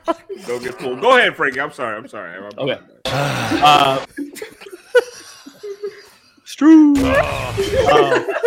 [0.48, 1.02] Don't get fooled.
[1.02, 1.60] Go ahead, Frankie.
[1.62, 1.96] I'm sorry.
[1.98, 2.34] I'm sorry.
[2.36, 2.80] I'm- Okay.
[3.06, 4.06] uh,
[6.46, 6.96] Stru.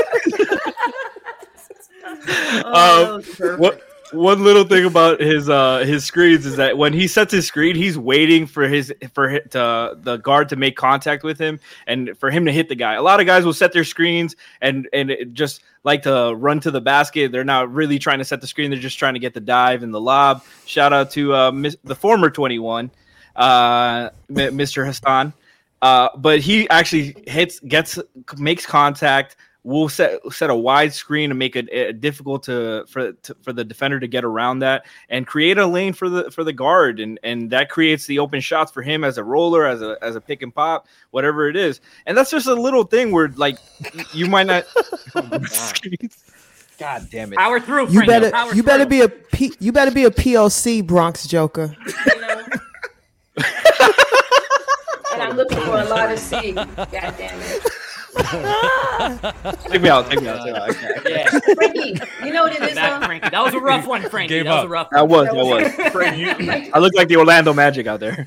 [2.64, 7.06] Oh, Um, what one little thing about his uh his screens is that when he
[7.06, 11.22] sets his screen, he's waiting for his for hi- to, the guard to make contact
[11.22, 12.94] with him and for him to hit the guy.
[12.94, 16.70] A lot of guys will set their screens and and just like to run to
[16.70, 17.32] the basket.
[17.32, 18.70] They're not really trying to set the screen.
[18.70, 20.44] They're just trying to get the dive and the lob.
[20.66, 22.90] Shout out to uh, mis- the former twenty one,
[23.36, 24.86] uh, Mr.
[24.86, 25.32] Hassan.
[25.80, 27.98] Uh, but he actually hits, gets,
[28.36, 29.36] makes contact.
[29.64, 33.52] Will set set a wide screen and make it uh, difficult to for to, for
[33.52, 37.00] the defender to get around that and create a lane for the for the guard
[37.00, 40.16] and and that creates the open shots for him as a roller as a as
[40.16, 43.58] a pick and pop whatever it is and that's just a little thing where like
[44.14, 44.64] you might not
[46.78, 47.88] God damn it Power through.
[47.88, 48.06] You Frankie.
[48.06, 51.76] better Power you better be a P, you better be a POC Bronx Joker.
[52.06, 52.44] you know?
[55.12, 56.52] and I'm looking for a lot of C.
[56.52, 57.66] God damn it.
[59.68, 60.62] take me out take me out, take me out.
[60.70, 61.08] I can't.
[61.08, 61.54] Yeah.
[61.54, 63.06] Frankie, you know what it is Back, though?
[63.06, 63.28] Frankie.
[63.30, 64.34] That was a rough one, Frankie.
[64.34, 64.66] Gave that was up.
[64.66, 65.26] a rough that one.
[65.36, 68.26] was that was Frankie, you, I look like the Orlando Magic out there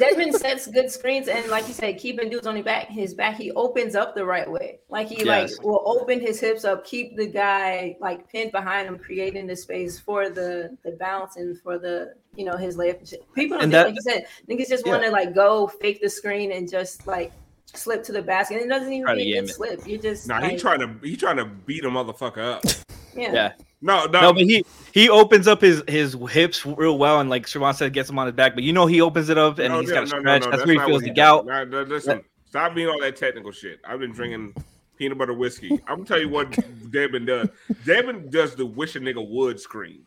[0.00, 3.36] Dedmon sets good screens and like you said, keeping dudes on his back, his back,
[3.36, 4.78] he opens up the right way.
[4.88, 5.56] Like he Yes.
[5.58, 9.56] like will open his hips up, keep the guy like pinned behind him, creating the
[9.56, 13.00] space for the the bounce and for the you know his layup.
[13.34, 14.92] People don't And think, that- like you said, niggas just Yeah.
[14.92, 17.30] want to like go fake the screen and just like
[17.76, 18.56] slip to the basket.
[18.56, 19.86] And it doesn't even Try to be a good slip.
[19.86, 22.64] You just nah, he trying to he trying to beat a motherfucker up.
[23.16, 23.32] yeah.
[23.32, 27.30] yeah No, no, No, but he he opens up his his hips real well, and
[27.30, 28.54] like Siobhan said, gets him on his back.
[28.54, 30.20] But you know, he opens it up and no, he's no, got to no, no,
[30.20, 30.42] stretch.
[30.42, 31.46] no, that's where he feels the gout.
[31.46, 33.80] Nah, nah, listen, stop being all that technical shit.
[33.84, 34.54] I've been drinking
[34.96, 35.80] peanut butter whiskey.
[35.86, 36.56] I'm gonna tell you what
[36.90, 37.48] Devin does.
[37.84, 40.04] Devin does the wish a nigga would screen.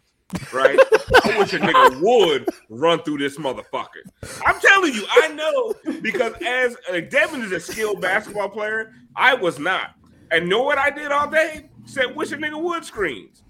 [0.54, 0.80] Right?
[1.24, 4.04] I wish a nigga would run through this motherfucker.
[4.46, 9.34] I'm telling you, I know because as like, Devin is a skilled basketball player, I
[9.34, 9.96] was not.
[10.32, 11.70] And know what I did all day?
[11.86, 13.44] Said wish a nigga would screens.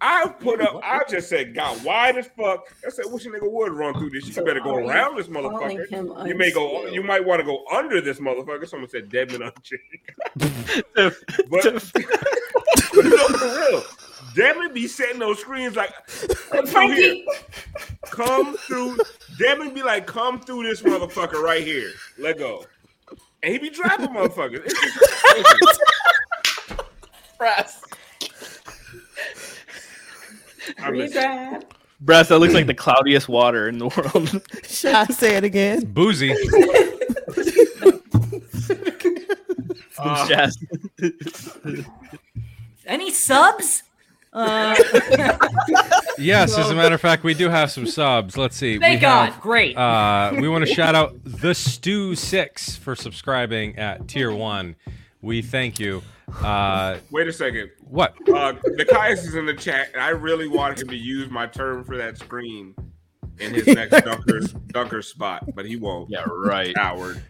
[0.00, 0.80] I put up.
[0.84, 2.74] I just said got wide as fuck.
[2.84, 4.26] I said wish a nigga would run through this.
[4.26, 6.28] You So better go are around this motherfucker.
[6.28, 6.86] You may go.
[6.86, 8.68] You might want to go under this motherfucker.
[8.68, 10.12] Someone said Devin unchecked.
[10.94, 11.14] But,
[11.50, 13.82] but no, for real,
[14.36, 15.92] Devin be setting those screens like
[16.50, 17.26] come through here, Frankie,
[18.04, 18.98] come through.
[19.38, 21.90] Devin be like, come through this motherfucker right here.
[22.18, 22.64] Let go,
[23.42, 24.62] and he be dropping motherfuckers.
[24.66, 25.80] It's just-
[30.78, 31.18] I miss it.
[31.18, 31.62] redraft.
[32.00, 34.42] Brass, that looks like the cloudiest water in the world.
[34.68, 35.84] Should I say it again?
[35.86, 36.34] Boozy.
[39.98, 40.50] Uh,
[42.84, 43.82] Any subs?
[44.36, 44.74] Uh,
[46.18, 48.38] Yes, as a matter of fact, we do have some subs.
[48.38, 48.78] Let's see.
[48.78, 49.32] thank we God.
[49.32, 49.76] have- Great.
[49.76, 54.76] Uh, we want to shout out the Stew Six for subscribing at Tier One.
[55.20, 56.02] We thank you.
[56.42, 57.70] Uh, Wait a second.
[57.88, 58.14] what?
[58.28, 61.84] Uh, Nekias is in the chat, and I really wanted him to use my term
[61.84, 62.74] for that screen
[63.38, 66.10] in his next dunker dunker spot, but he won't.
[66.10, 66.74] Yeah, right.
[66.74, 67.22] Coward.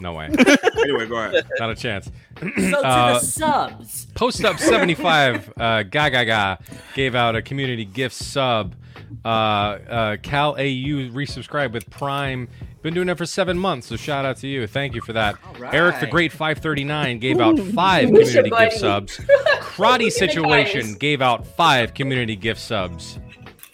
[0.00, 0.30] No way.
[0.80, 1.46] Anyway, go ahead.
[1.58, 2.10] Not a chance.
[2.40, 4.06] so to uh, the subs.
[4.14, 6.56] Post up 75 uh, Gaga Ga
[6.94, 8.74] gave out a community gift sub.
[9.24, 12.48] Uh, uh, Cal AU resubscribed with Prime.
[12.82, 14.66] Been doing it for seven months, so shout out to you.
[14.66, 15.36] Thank you for that.
[15.58, 15.74] right.
[15.74, 18.70] Eric the Great 539 gave out five community buddy.
[18.70, 19.18] gift subs.
[19.58, 23.18] Karate Situation gave out five community gift subs.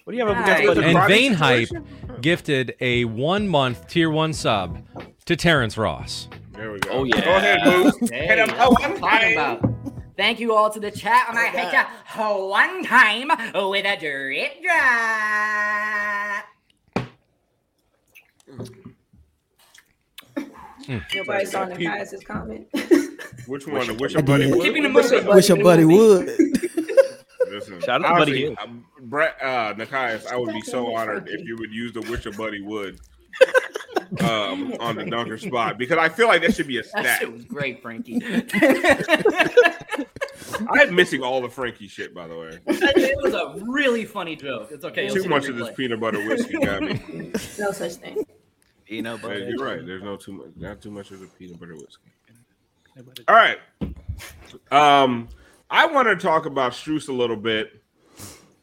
[0.07, 0.61] What do you have Nice.
[0.61, 0.95] against Buddy?
[0.95, 1.69] And Vane Hype
[2.21, 4.79] gifted a one month tier one sub
[5.25, 6.29] to Terrence Ross.
[6.53, 6.91] There we go.
[6.93, 7.25] Oh, yeah.
[7.25, 7.99] Go ahead, Moose.
[8.13, 8.47] Hit him.
[8.47, 9.69] that's Oh, what I'm I'm talking about.
[10.17, 11.27] Thank you all to the chat.
[11.29, 11.87] I'm gonna hit ya
[12.47, 13.31] one time
[13.69, 16.45] with a drip drop.
[21.17, 22.69] Nobody saw Nekias' comment.
[23.49, 23.89] Which one?
[23.89, 24.63] The wish a buddy would?
[24.63, 25.35] Keeping the Wish moving.
[25.35, 26.66] Wish your buddy would.
[27.59, 28.55] Listen, Shout out to Buddy honestly, Hill.
[28.63, 32.27] um, Brett, uh, Nekias, I would be so honored if you would use the wish
[32.27, 33.01] a buddy would
[34.21, 37.19] um, on the dunker spot because I feel like that should be a That stat.
[37.21, 38.21] shit was great, Frankie.
[40.71, 42.59] I'm missing all the Frankie shit, by the way.
[42.67, 44.69] it was a really funny joke.
[44.71, 45.09] It's okay.
[45.09, 47.33] Too much of this peanut butter whiskey got me.
[47.59, 48.25] no such thing.
[48.85, 49.39] Peanut Yeah, butter.
[49.51, 49.85] you're right.
[49.85, 52.13] There's no too much, not too much of the peanut butter whiskey.
[53.29, 53.59] All right.
[54.71, 55.29] Um,
[55.71, 57.83] I want to talk about Strus a little bit.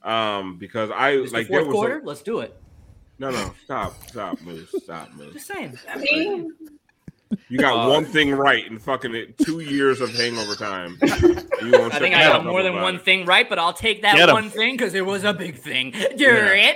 [0.03, 1.99] Um, because I It's like the there fourth was quarter.
[1.99, 2.53] a, Let's do it.
[3.19, 5.31] no, no, stop, stop, Moose, stop, Moose.
[5.33, 5.79] Just saying.
[5.89, 6.51] I mean,
[7.47, 10.97] You got Uh, one thing right in fucking it, two years of hangover time.
[11.01, 11.07] You
[11.85, 13.05] I think I got more than one it.
[13.05, 14.35] thing right, but I'll take that Get 'em.
[14.35, 15.91] one thing because it was a big thing.
[15.91, 16.17] Drip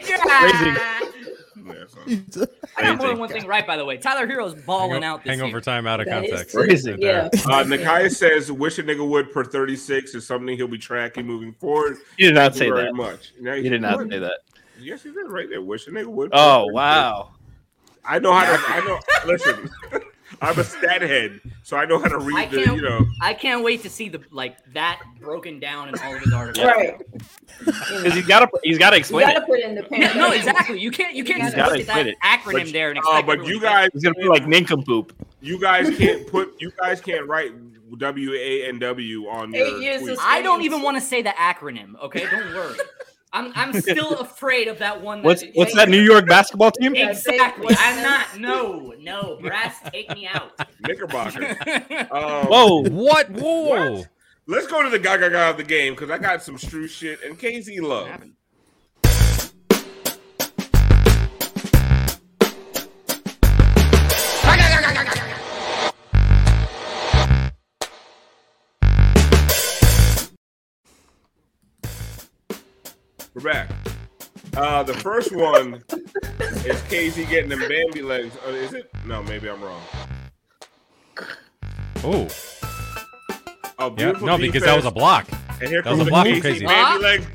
[0.05, 1.03] drop.
[1.69, 2.45] Yeah, so-
[2.77, 3.97] I got more than one thing right, by the way.
[3.97, 5.61] Tyler Herro's balling out this Hangover year.
[5.61, 6.51] time out of that is context.
[6.55, 6.65] true.
[6.67, 6.95] Crazy.
[6.99, 7.29] Yeah.
[7.47, 11.53] Uh, Nakai says, "Wish a nigga would per 36 is something he'll be tracking moving
[11.53, 12.93] forward." You did not Thank say very that.
[12.93, 13.33] much.
[13.39, 14.39] Now, You did not say that.
[14.79, 15.61] Yes, he did right there.
[15.61, 16.29] Wish a nigga would.
[16.33, 17.31] Oh wow.
[18.05, 18.61] I know how to.
[18.73, 18.99] I know.
[19.25, 19.69] Listen,
[20.41, 22.61] I'm a stat head, so I know how to I read the.
[22.61, 26.21] You know, I can't wait to see the like that broken down in all of
[26.21, 26.65] his articles.
[26.65, 27.01] Right.
[27.59, 29.27] Because he's got to he's got to explain.
[29.27, 29.47] You explain gotta it.
[29.47, 30.17] put in the Yeah, pen.
[30.17, 30.79] no, exactly.
[30.79, 31.15] You can't.
[31.15, 32.17] You can't You just gotta look at that explain it.
[32.23, 33.61] acronym But- there and uh, but you to get it.
[33.61, 35.13] guys, He's gonna be like nincompoop.
[35.41, 36.53] you guys can't put.
[36.59, 37.51] You guys can't write
[37.97, 39.65] W A N W on your.
[39.65, 41.99] Eight years I don't even want to say the acronym.
[42.03, 42.77] Okay, don't worry.
[43.33, 45.21] I'm I'm still afraid of that one.
[45.21, 46.95] What's that- what's that New York basketball team?
[46.95, 47.75] Exactly.
[47.77, 48.39] I'm not.
[48.39, 49.37] No, no.
[49.41, 50.51] Brass, take me out.
[50.81, 51.57] Knickerbocker.
[52.11, 52.81] Um, Whoa.
[52.89, 53.29] What?
[53.31, 53.91] Whoa.
[53.95, 54.07] What?
[54.47, 57.21] Let's go to the Gaga Gaga of the game because I got some Stru shit
[57.23, 58.07] and KZ love.
[73.37, 73.69] We're back.
[74.55, 78.35] Uh, the first one is KZ getting them Bambi legs.
[78.43, 78.89] Uh, is it?
[79.05, 79.79] No, maybe I'm wrong.
[82.03, 82.27] Oh.
[83.77, 83.89] Oh, Yeah.
[83.89, 85.27] beautiful No, because that was a block.
[85.61, 86.65] And here that was comes a block from KZ Crazy.
[86.65, 87.27] Bambi legs.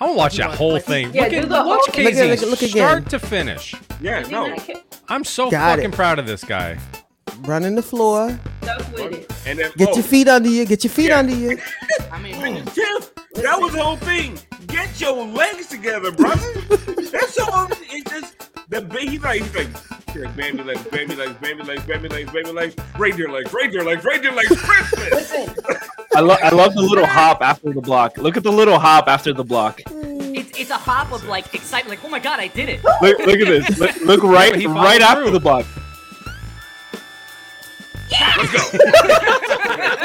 [0.00, 1.14] I want to watch that whole thing.
[1.14, 2.70] Yeah, look do at the watch whole- KZ Look look- look again.
[2.70, 3.72] start to finish.
[4.00, 4.52] Yeah, no.
[5.08, 5.94] I'm so Got fucking it.
[5.94, 6.76] proud of this guy.
[7.42, 8.36] Running the floor.
[8.64, 9.32] Stuck with it.
[9.46, 10.64] And then Get oh, your feet under you.
[10.64, 11.20] Get your feet Yeah.
[11.20, 11.60] under you.
[12.10, 13.12] I mean, Tiff,
[13.42, 14.38] that was the whole thing.
[14.66, 16.52] Get your legs together, brother.
[17.10, 17.68] That's all.
[17.70, 19.68] It's just the ba- he's like he's like
[20.16, 24.04] like baby legs, baby legs, baby legs, baby legs, baby legs, reindeer legs, reindeer legs,
[24.04, 25.10] reindeer legs, Christmas.
[25.32, 25.54] Listen,
[26.14, 28.16] I, lo- I love the little hop after the block.
[28.16, 29.82] Look at the little hop after the block.
[29.86, 32.82] It's, it's a hop of like excitement, like oh my god, I did it.
[32.84, 33.78] Look, look at this.
[33.78, 35.66] Look, look right, He followed right after the block.
[38.10, 38.78] Let's go.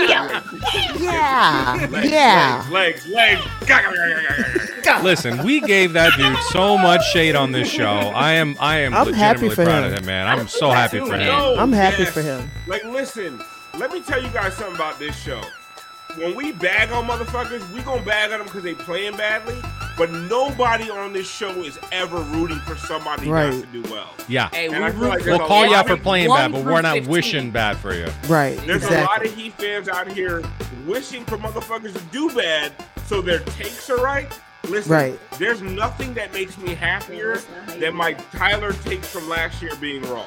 [0.02, 2.68] Yeah, Legs, yeah.
[2.72, 5.04] Legs, legs, legs.
[5.04, 7.86] Listen, we gave that dude so much shade on this show.
[7.86, 9.94] I am, I am I'm happy for proud him.
[9.94, 10.28] of him, man.
[10.28, 11.28] I'm so happy for him.
[11.28, 12.14] No, I'm happy yes.
[12.14, 12.50] for him.
[12.68, 13.42] Like, listen,
[13.78, 15.42] let me tell you guys something about this show.
[16.18, 19.62] When we bag on motherfuckers, we gonna bag on them because they playing badly.
[19.98, 23.54] But nobody on this show is ever rooting for somebody Right.
[23.54, 24.10] not to do well.
[24.28, 26.64] Yeah, Hey, And we root, like we'll call you lot out for playing bad, but
[26.64, 27.12] we're not 15.
[27.12, 28.08] wishing bad for you.
[28.28, 30.42] Right, There's a lot of Heat fans out here
[30.86, 32.72] wishing for motherfuckers to do bad
[33.06, 34.32] so their takes are right.
[34.70, 35.20] Listen, Right.
[35.38, 38.14] there's nothing that makes me happier that's not how you than my.
[38.14, 40.26] Tyler takes from last year being wrong.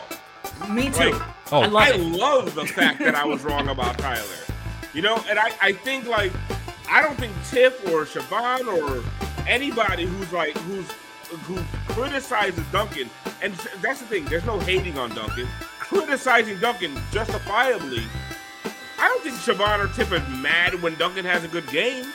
[0.68, 1.10] Me too.
[1.12, 4.22] Like, Oh, I love I love the fact that I was wrong about Tyler.
[4.92, 6.32] You know, and I, I think like
[6.90, 9.02] I don't think Tiff or Siobhan or
[9.46, 10.86] anybody who's like who's
[11.46, 11.58] who
[11.92, 13.10] criticizes Duncan,
[13.42, 14.24] and that's the thing.
[14.26, 15.46] There's no hating on Duncan.
[15.78, 18.02] Criticizing Duncan justifiably.
[18.98, 22.06] I don't think Siobhan or Tiff is mad when Duncan has a good game.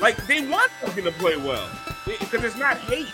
[0.00, 1.68] Like they want Duncan to play well
[2.04, 3.12] because it's not hate.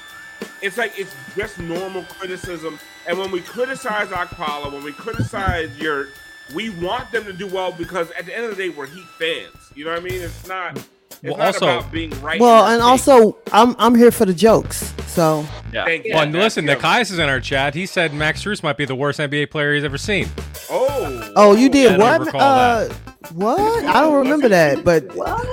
[0.63, 2.79] It's like it's just normal criticism.
[3.07, 6.09] And when we criticize Okpala, when we criticize your,
[6.55, 9.07] we want them to do well because at the end of the day, we're Heat
[9.19, 9.73] fans.
[9.75, 10.23] You know what I mean?
[10.23, 10.79] It's not.
[11.23, 12.41] It's Well, not also- about being right.
[12.41, 14.93] Well, and your also, I'm I'm here for the jokes.
[15.07, 15.85] So Yeah.
[15.85, 16.15] Thank you.
[16.15, 17.75] Well, and listen, That's- Nekias is in our chat.
[17.75, 20.29] He said Max Strus might be the worst NBA player he's ever seen.
[20.71, 21.33] Oh.
[21.37, 22.27] Oh, you did I don't what?
[22.27, 22.89] recall Uh,
[23.33, 23.85] what?
[23.85, 25.05] I don't remember that, but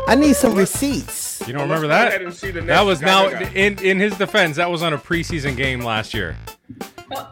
[0.07, 1.41] I need some receipts.
[1.47, 2.07] You don't remember let's go that?
[2.09, 4.57] ahead and see the That was now in in his defense.
[4.57, 6.35] That was on a preseason game last year.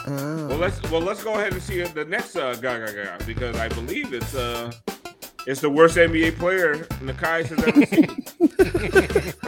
[0.07, 3.55] Well, let's well let's go ahead and see the next uh, guy, guy, guy because
[3.57, 4.71] I believe it's uh
[5.47, 9.33] it's the worst NBA player Nekias has ever seen.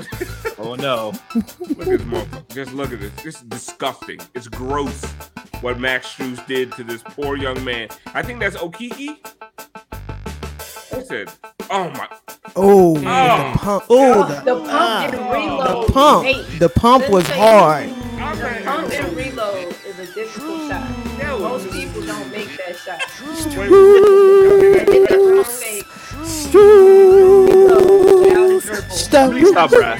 [0.62, 1.14] Oh no.
[1.34, 2.54] Look at this motherfucker.
[2.54, 3.12] Just look at this.
[3.24, 4.20] This is disgusting.
[4.36, 5.06] It's gross
[5.62, 7.88] what Max Strus did to this poor young man.
[8.08, 9.18] I think that's Okeke.
[10.92, 11.30] What's it?
[11.70, 12.08] Oh my.
[12.58, 13.54] Oh, Oh.
[13.54, 13.84] the pump.
[13.90, 15.32] Oh, The the, pump and ah.
[15.32, 15.88] reload.
[15.88, 16.26] the pump.
[16.26, 17.90] Hey, The pump was Sensei, hard.
[17.90, 21.40] The pump and reload is a difficult shot.
[21.40, 23.00] Most people don't make that shot.
[29.28, 29.70] Stop.
[29.70, 30.00] Stop, Brad.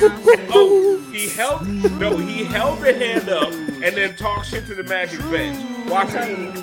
[0.52, 1.68] Oh, he held
[2.00, 5.58] no, he held the hand up and then talked shit to the Magic bench.
[5.90, 6.56] Watch it.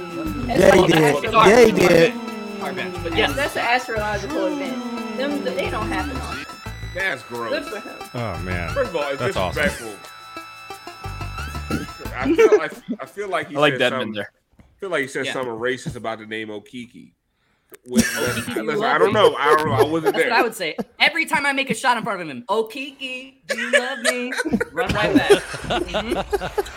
[0.48, 1.24] Yeah, he did.
[1.32, 2.14] Yeah, he did.
[2.61, 5.16] But Yes, yes, that's an astrological event.
[5.18, 6.44] Them, they don't happen often.
[6.94, 7.94] That's Good for him.
[8.14, 8.72] Oh man.
[8.72, 9.62] First of all, it's That's awesome.
[9.62, 10.11] disrespectful.
[12.18, 14.30] I feel like I feel like he I like said Deadman something- there.
[14.59, 15.32] I feel like he said Yeah.
[15.34, 17.12] something racist about the name Okeke.
[17.88, 19.12] With, Okeke, listen, I don't me.
[19.14, 19.34] know.
[19.36, 19.72] I don't know.
[19.74, 20.30] I wasn't that's there.
[20.30, 20.76] what I would say.
[20.98, 23.98] Every time I make a shot in front of him, oh Kiki, do you love
[24.00, 24.32] me?
[24.72, 25.42] Run right back.
[25.68, 26.76] Mhm.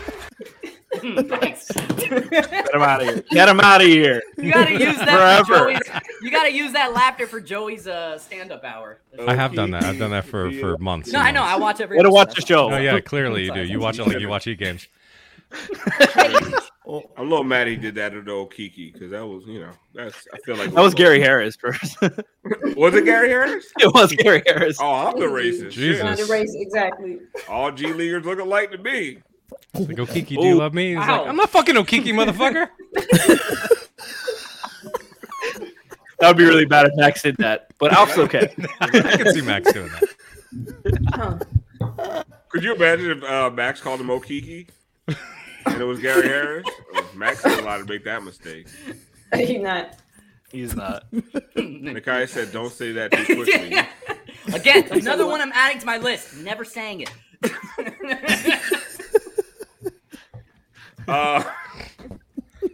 [1.42, 1.68] nice.
[1.68, 3.24] Get him out of here.
[3.30, 4.22] Get him out of here.
[4.38, 5.72] You gotta use that Forever.
[5.74, 6.02] Joey's.
[6.22, 9.00] You gotta use that laughter for Joey's uh, stand-up hour.
[9.28, 9.84] I have done that.
[9.84, 11.12] I've done that for for months.
[11.12, 11.44] No, I know.
[11.44, 11.98] I watch every.
[11.98, 12.72] Gotta watch the show.
[12.74, 13.64] Oh yeah, clearly you do.
[13.64, 14.88] You watch it like you watch e games.
[16.90, 19.72] I'm a little mad he did that to the Okeke because that was, you know,
[19.94, 20.28] that's.
[20.34, 21.98] I feel like That was Gary Harris first.
[22.76, 23.66] Was it Gary Harris?
[23.80, 24.78] It was Gary Harris.
[24.82, 25.72] Oh, I'm the racist.
[25.72, 26.18] Jesus.
[26.18, 26.28] Shit.
[26.28, 27.20] The race, exactly.
[27.48, 29.20] All G leaguers look alike to me.
[29.76, 30.90] Like Okeke, do you love me?
[30.90, 31.20] He's Wow.
[31.22, 32.70] like, I'm not fucking Okeke, motherfucker.
[36.20, 38.54] That would be really bad if Max did that, but Alf's okay.
[38.82, 41.46] I can see Max doing that.
[42.50, 44.68] Could you imagine if uh, Max called him Okeke
[45.74, 46.66] and it was Gary Harris?
[47.16, 48.68] Max is allowed to make that mistake.
[49.36, 49.96] He's not.
[50.52, 51.10] He's not.
[51.12, 53.78] Nikai said, "Don't say that too quickly."
[54.54, 56.38] Again, another one I'm adding to my list.
[56.38, 57.12] Never saying it.
[61.08, 61.44] Uh,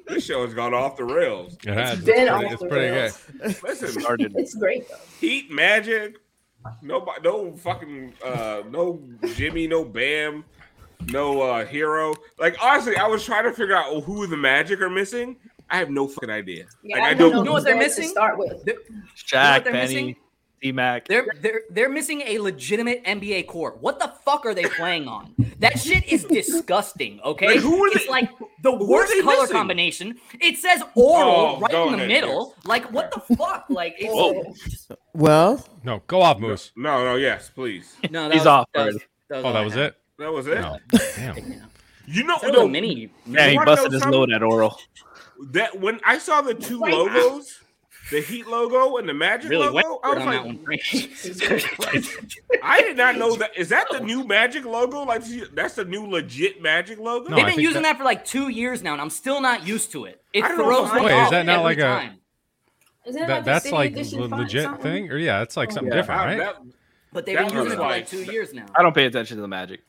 [0.08, 1.58] this show has gone off the rails.
[1.66, 2.00] It has.
[2.00, 2.93] It's been pretty, off it's the pretty
[3.41, 3.64] good.
[3.64, 4.34] Listen, Started.
[4.36, 4.96] It's great though.
[5.22, 6.18] Heat Magic,
[6.82, 9.02] nobody, no fucking, uh, no
[9.36, 10.43] Jimmy, no Bam,
[11.08, 12.16] no uh, Herro.
[12.39, 15.38] Like honestly, I was trying to figure out who the Magic are missing.
[15.70, 16.66] I have no fucking idea.
[16.84, 17.45] Yeah, like I don't don't.
[17.45, 18.08] know what they're missing?
[18.10, 18.64] Start with.
[18.66, 18.76] They're,
[19.18, 20.16] Shaq, they're Penny, missing?
[20.62, 21.08] D Mac.
[21.08, 23.76] they're they're they're missing a legitimate NBA core.
[23.82, 25.34] What the fuck are they playing on?
[25.60, 27.20] That shit is disgusting.
[27.24, 28.30] Okay, Like, who are it's they- like
[28.64, 29.56] the who are worst color missing?
[29.56, 30.16] combination.
[30.39, 32.56] It says oral Oh, right in the ahead, middle.
[32.64, 33.66] Like what the fuck?
[33.70, 34.53] Like it's Whoa.
[35.14, 36.72] Well, No, go off, Moose.
[36.78, 37.95] No, no, yes, please.
[38.10, 39.06] no, that He's was, off that was- already.
[39.30, 39.84] that Oh, that was had.
[39.84, 39.95] it.
[40.18, 40.55] That was it.
[40.61, 40.78] No,
[41.16, 41.36] damn.
[42.07, 43.09] You know, That was no, a mini.
[43.26, 44.78] Yeah, he busted his load at oral.
[45.51, 46.93] that when I saw the two Right.
[46.93, 47.59] logos,
[48.11, 49.99] the Heat logo and the Magic Really logo.
[50.03, 51.99] I was on like, that one.
[52.63, 53.57] I did not know that.
[53.57, 55.03] Is that the new Magic logo?
[55.03, 57.30] Like that's the new legit Magic logo?
[57.30, 57.97] No, They've been using that- that...
[57.97, 60.22] for like two years now, and I'm still not used to it.
[60.34, 62.20] It I don't throws me I- Wait, is that not every like a- time.
[63.07, 64.82] Isn't that, That, like a that's like edition le- font legit something?
[64.84, 65.97] thing, or yeah, it's like oh, something Yeah.
[66.01, 66.38] different, I- right?
[66.38, 66.55] that,
[67.16, 68.66] But they've That been using it for like like- two years now.
[68.76, 69.80] I don't pay attention to the Magic.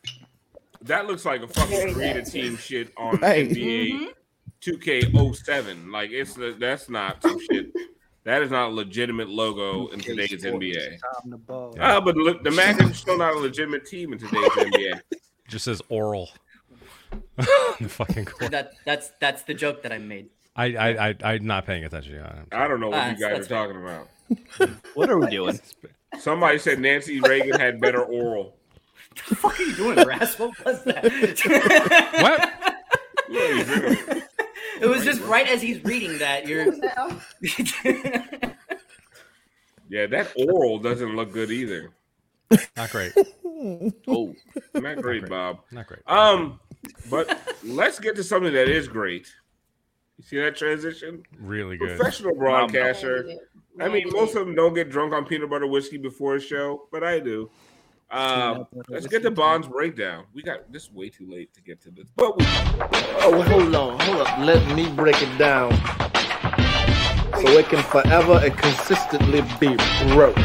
[0.83, 3.49] that looks like a fucking Very creative team shit on Right.
[3.51, 4.13] NBA
[4.63, 5.91] 2K07.
[5.93, 7.73] Like it's that's not some shit.
[8.25, 10.75] That is not a legitimate logo in today's NBA.
[10.75, 11.95] Yeah.
[11.97, 15.01] Uh, but look, the Magic is still not a legitimate team in today's NBA.
[15.49, 16.31] Just says oral.
[17.37, 18.51] the fucking court.
[18.53, 20.29] That that's that's the joke that I made.
[20.57, 22.21] I I I I'm not paying attention.
[22.53, 23.67] I don't know what Ah, you guys are fair.
[23.67, 24.09] talking about.
[24.95, 25.59] What are we doing?
[26.19, 28.57] Somebody said Nancy Reagan had better oral.
[29.15, 30.39] What the fuck are you doing, Ras?
[30.39, 31.05] What was that?
[32.23, 32.75] What?
[33.29, 34.23] Look, he's drinking-
[34.81, 36.47] it was just right as he's reading that.
[36.47, 36.67] You're.
[39.89, 41.91] Yeah, that oral doesn't look good either.
[42.77, 43.13] Not great.
[44.07, 44.35] Oh,
[44.75, 45.61] Not great, Bob.
[45.73, 46.01] Not great.
[46.07, 46.61] Um,
[47.09, 49.27] but let's get to something that is great.
[50.19, 51.23] You see that transition?
[51.41, 51.97] Really good.
[51.97, 53.27] Professional broadcaster.
[53.81, 56.89] I mean, most of them don't get drunk on peanut butter whiskey before a show,
[56.91, 57.51] but I do.
[58.11, 60.25] Uh, let's get the Bond's breakdown.
[60.33, 62.45] We got this way too late to get to this, but we,
[63.29, 64.39] Oh, hold on, hold up.
[64.39, 65.73] Let me break it down
[67.35, 69.75] so it can forever and consistently be
[70.15, 70.37] broke.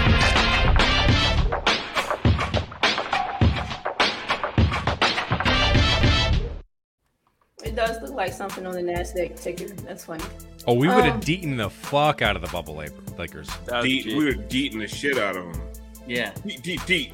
[7.63, 9.67] It does look like something on the Nasdaq ticker.
[9.83, 10.23] That's funny.
[10.67, 13.47] Oh, we would have Um, deeten the fuck out of the bubble Lab- Lakers.
[13.65, 14.17] that's deep, legit.
[14.17, 15.61] we were deeting the shit out of them.
[16.07, 16.31] Yeah.
[16.45, 17.13] Deep, deep, deep.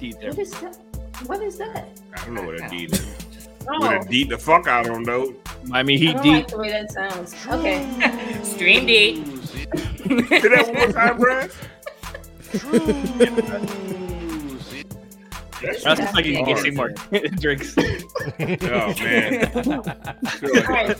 [0.00, 0.16] Deep.
[0.22, 0.76] What is that?
[1.26, 1.88] What is that?
[2.16, 3.16] I don't know what a deet is.
[3.68, 5.34] Oh, Would have deet the fuck out of them though.
[5.64, 6.32] Miami I Heat don't deep.
[6.34, 7.34] like the way that sounds.
[7.46, 7.86] Okay.
[8.42, 9.24] Stream D.
[9.36, 11.50] Say that one more time, Brad.
[15.62, 16.66] That's That's just like you can get hard.
[16.66, 16.90] some more
[17.38, 17.74] drinks.
[17.78, 19.52] Oh man.
[19.54, 20.96] Like, All right.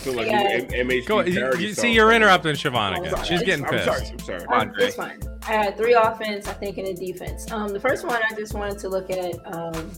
[0.00, 0.40] I feel like Yeah.
[0.56, 1.20] you M- MHB Go.
[1.20, 1.82] You, parody you, song.
[1.82, 3.24] see, you're interrupting Siobhan Oh, again.
[3.24, 3.84] She's getting I'm pissed.
[3.84, 4.06] sorry.
[4.08, 4.46] I'm sorry.
[4.48, 4.84] Andre.
[4.84, 5.20] That's fine.
[5.46, 7.50] I had three offense, I think, and a defense.
[7.52, 9.90] Um, the first one I just wanted to look at um,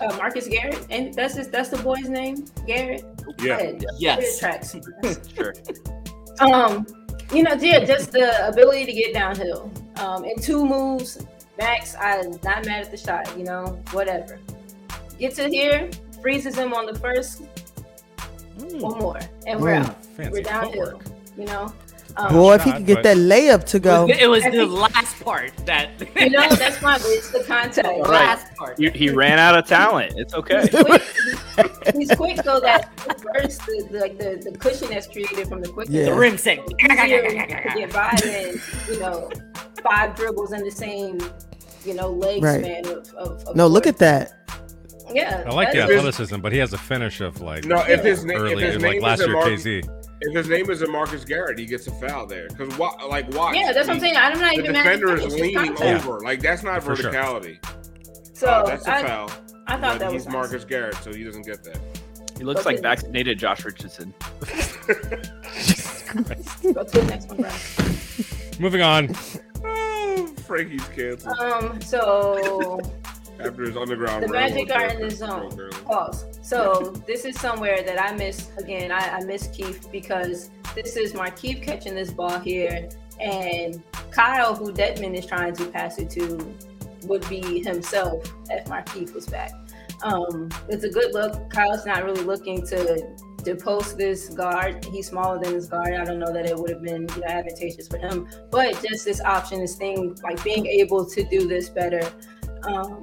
[0.00, 3.04] uh, Marcus Garrett, and that's his, that's the boy's name, Garrett.
[3.40, 3.72] Yeah.
[3.98, 4.38] Yes.
[4.38, 4.74] Tracks.
[5.36, 5.52] Sure.
[6.40, 6.86] Um,
[7.32, 9.70] you know, yeah, just the ability to get downhill.
[9.96, 11.18] Um, in two moves,
[11.58, 11.94] max.
[12.00, 13.36] I'm not mad at the shot.
[13.38, 14.38] You know, whatever.
[15.18, 15.90] Get to here,
[16.22, 17.42] freezes him on the first.
[18.80, 19.86] One more, and we're Mm.
[19.88, 20.04] out.
[20.06, 20.70] Fancy We're downhill.
[20.72, 21.04] footwork.
[21.36, 21.72] You know.
[22.14, 24.06] Um, Boy, if he shot, could get that layup to go.
[24.06, 25.88] It was I the last part that.
[26.20, 27.88] You know, that's why it's the contact.
[27.88, 27.98] Right.
[28.00, 28.78] last part.
[28.78, 30.12] He, he ran out of talent.
[30.18, 30.68] It's okay.
[30.68, 31.02] quick.
[31.96, 32.90] He's quick so that
[33.34, 35.88] first the, the like the, the cushion that's created from the quick.
[35.90, 36.04] Yeah.
[36.04, 36.58] The rim said.
[36.78, 37.34] easier to
[37.76, 38.60] get by than
[38.90, 39.30] you know
[39.82, 41.18] five dribbles in the same
[41.86, 42.62] you know leg Right.
[42.62, 44.34] span of, of, of No, look at that.
[45.14, 45.44] Yeah.
[45.46, 48.36] I like the athleticism, but he has a finish of like No, if his name,
[48.36, 50.04] if early, his like name last is a year Marcus, KZ.
[50.20, 52.48] if his name is a Marcus Garrett, he gets a foul there.
[52.48, 52.90] Because why?
[53.08, 53.54] Like why?
[53.54, 54.16] Yeah, that's what I'm saying.
[54.16, 56.06] I'm not The even mad the defender is leaning contact.
[56.06, 56.20] over.
[56.20, 57.10] Like that's not For sure.
[57.12, 57.58] verticality.
[58.36, 59.30] So Uh, that's a I, foul.
[59.66, 61.78] I thought But that he's was Marcus Garrett, so he doesn't get that.
[62.38, 64.12] He looks like vaccinated Josh Richardson.
[66.14, 66.60] Nice.
[66.60, 67.56] Go to the next one, Brian.
[68.58, 69.14] Moving on.
[69.64, 71.80] Oh, Frankie's canceled Um.
[71.80, 72.80] So
[73.40, 74.24] after his underground.
[74.24, 75.50] the Magic are in the zone.
[75.84, 76.38] Pause.
[76.42, 78.92] So this is somewhere that I miss again.
[78.92, 82.88] I, I miss Keith because this is Markieff catching this ball here,
[83.20, 86.54] and Kyle, who Dedmon is trying to pass it to,
[87.04, 89.52] would be himself if Markieff was back.
[90.02, 91.50] Um, it's a good look.
[91.50, 94.84] Kyle's not really looking to to post this guard.
[94.86, 95.94] He's smaller than his guard.
[95.94, 99.04] I don't know that it would have been you know, advantageous for him, but just
[99.04, 102.02] this option, this thing, like being able to do this better.
[102.64, 103.02] Um,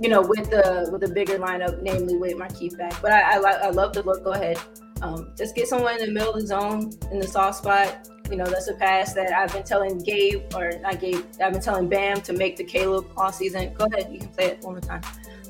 [0.00, 3.00] you know, with the with a bigger lineup, namely with Markieff back.
[3.02, 4.24] But I I, li- I love the look.
[4.24, 4.58] Go ahead.
[5.02, 8.08] Um, just get someone in the middle of the zone in the soft spot.
[8.30, 11.24] You know, that's a pass that I've been telling Gabe or not Gabe.
[11.42, 13.72] I've been telling Bam to make to Caleb all season.
[13.74, 15.02] Go ahead, you can play it one more time.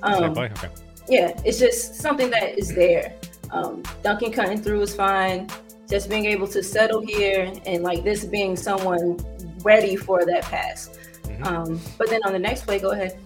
[0.02, 0.24] Um.
[0.38, 0.68] Okay.
[1.08, 3.14] yeah, it's just something that is there.
[3.50, 5.48] Um, Duncan cutting through is fine.
[5.88, 9.18] Just being able to settle here and like this being someone
[9.62, 10.98] ready for that pass.
[11.28, 11.46] Mhm.
[11.46, 13.18] Um, but then on the next play, go ahead.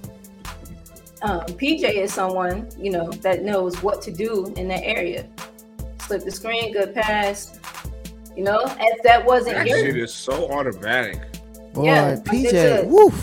[1.22, 5.26] Um, PJ is someone you know that knows what to do in that area.
[6.00, 7.58] Slip the screen, good pass.
[8.36, 11.20] You know, if that wasn't That your, shit is so automatic.
[11.74, 13.14] Boy, Yeah, like PJ, it's woof.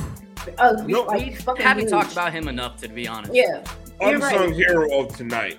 [0.60, 1.90] uh, No, like We haven't huge.
[1.92, 3.34] talked about him enough, to be honest.
[3.34, 3.64] Yeah,
[4.00, 4.54] you're Unsung right.
[4.54, 5.58] hero of tonight.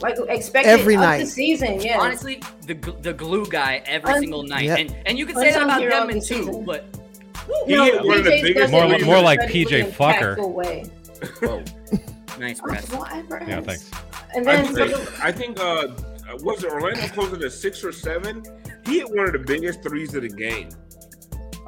[0.00, 1.18] Like expected Every of night.
[1.20, 1.98] the season, yeah.
[2.00, 4.78] Honestly, the the glue guy every Un- single night, Yep.
[4.78, 6.64] and and you can say that about hero of Devin too, season.
[6.64, 6.84] but
[7.66, 10.36] He No, hit one of the biggest does More- more like PJ Fucker.
[10.36, 10.84] impactful Way.
[12.38, 12.90] nice Oh, press.
[12.92, 13.42] whatever.
[13.46, 13.90] Yeah, thanks.
[14.34, 15.88] And I then think, for I think uh,
[16.40, 18.42] was it Orlando closer to six or seven?
[18.86, 20.68] He hit one of the biggest threes of the game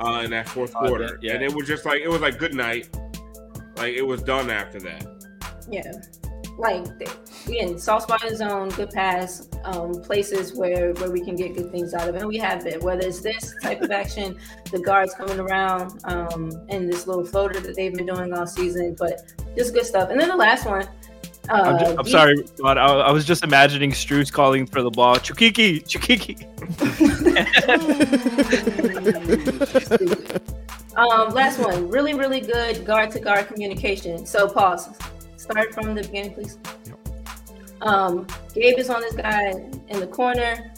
[0.00, 1.34] uh, in that fourth Oh, quarter, yeah.
[1.34, 2.88] and it was just like it was like good night.
[3.76, 5.06] Like it was done after that.
[5.70, 5.92] Yeah.
[6.58, 6.84] Like
[7.46, 11.54] again, soft spot in the zone, good pass, um, places where where we can get
[11.54, 12.20] good things out of it.
[12.20, 12.82] And we have it.
[12.82, 14.38] Whether it's this type of action,
[14.70, 18.96] the guards coming around, um, and this little floater that they've been doing all season,
[18.98, 20.10] but just good stuff.
[20.10, 20.88] And then the last one.
[21.50, 24.90] Uh, I'm, just, I'm sorry, but I, I was just imagining Strus calling for the
[24.90, 25.16] ball.
[25.16, 26.40] Chukiki, Chukiki.
[30.96, 34.24] Um, last one, really, really good guard to guard communication.
[34.26, 34.88] So pause.
[35.36, 36.58] Start from the beginning, please.
[37.80, 39.50] Um, Gabe is on this guy
[39.88, 40.72] in the corner.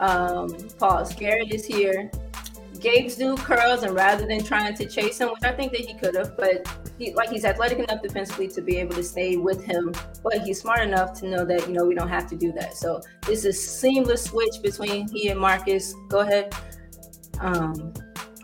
[0.00, 1.14] Um, pause.
[1.14, 2.10] Garrett is here.
[2.80, 5.94] Gabe's do curls, and rather than trying to chase him, which I think that he
[5.94, 6.66] could have, but
[6.98, 10.60] he like he's athletic enough defensively to be able to stay with him, but he's
[10.60, 12.74] smart enough to know that you know we don't have to do that.
[12.74, 15.94] So this is seamless switch between he and Marcus.
[16.08, 16.54] Go ahead.
[17.40, 17.92] Um,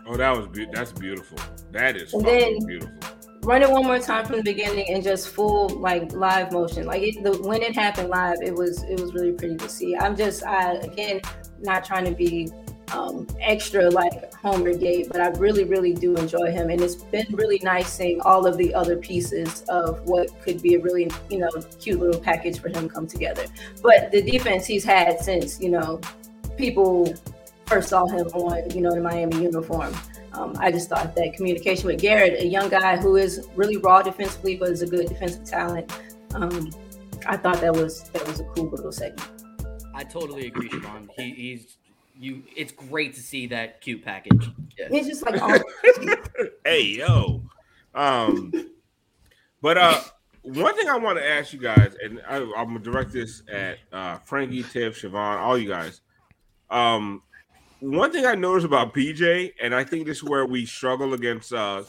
[0.07, 1.37] Oh, that was be- that's beautiful.
[1.71, 2.95] That is fucking then- beautiful.
[3.43, 6.85] Run it one more time from the beginning and just full like live motion.
[6.85, 9.95] Like it, the, when it happened live it was it was really pretty to see.
[9.95, 11.21] I'm just i again
[11.59, 12.49] not trying to be
[12.93, 16.69] um extra like homer gate but i really really do enjoy him.
[16.69, 20.75] And it's been really nice seeing all of the other pieces of what could be
[20.75, 23.45] a really you know cute little package for him come together.
[23.81, 25.99] But the defense he's had since you know
[26.57, 27.13] people
[27.65, 29.95] first saw him on you know the miami uniform
[30.33, 34.01] um, I just thought that communication with Garrett, a young guy who is really raw
[34.01, 35.91] defensively, but is a good defensive talent.
[36.33, 36.71] Um,
[37.25, 39.29] I thought that was that was a cool little segment.
[39.93, 41.09] I totally agree, Siobhan.
[41.17, 41.77] He, he's
[42.17, 42.43] you.
[42.55, 44.49] It's great to see that cute package.
[44.77, 44.87] Yeah.
[44.91, 45.59] It's just like oh,
[46.65, 47.41] hey yo
[47.93, 48.51] um
[49.61, 49.99] but uh
[50.43, 53.77] one thing i want to ask you guys and I, i'm gonna direct this at
[53.91, 56.01] uh frankie tiff siobhan all you guys
[56.69, 57.21] um
[57.81, 61.51] one thing i noticed about pj and i think this is where we struggle against
[61.51, 61.83] uh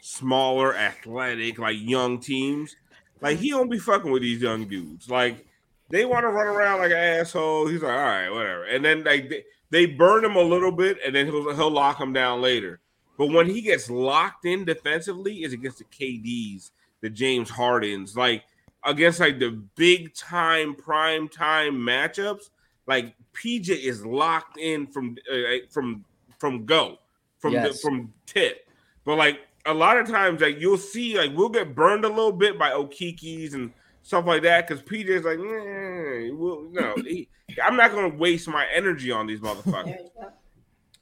[0.00, 2.76] smaller athletic like young teams
[3.24, 5.08] like he don't be fucking with these young dudes.
[5.08, 5.46] Like
[5.88, 7.68] they want to run around like an asshole.
[7.68, 8.64] He's like all right whatever.
[8.64, 11.98] And then like they, they burn him a little bit and then he'll, he'll lock
[11.98, 12.80] him down later.
[13.16, 16.70] But when he gets locked in defensively, is against the KDs,
[17.00, 18.44] the James Hardens, like
[18.84, 22.50] against like the big time prime time matchups.
[22.86, 26.04] Like PJ is locked in from uh, from
[26.38, 26.98] from go
[27.38, 28.68] from the, from tip.
[29.04, 32.32] But like a lot of times, like you'll see, like we'll get burned a little
[32.32, 33.72] bit by Okekes and
[34.02, 37.28] stuff like that because PJ's like, "Nah, well, no, he,
[37.62, 40.10] I'm not gonna waste my energy on these motherfuckers.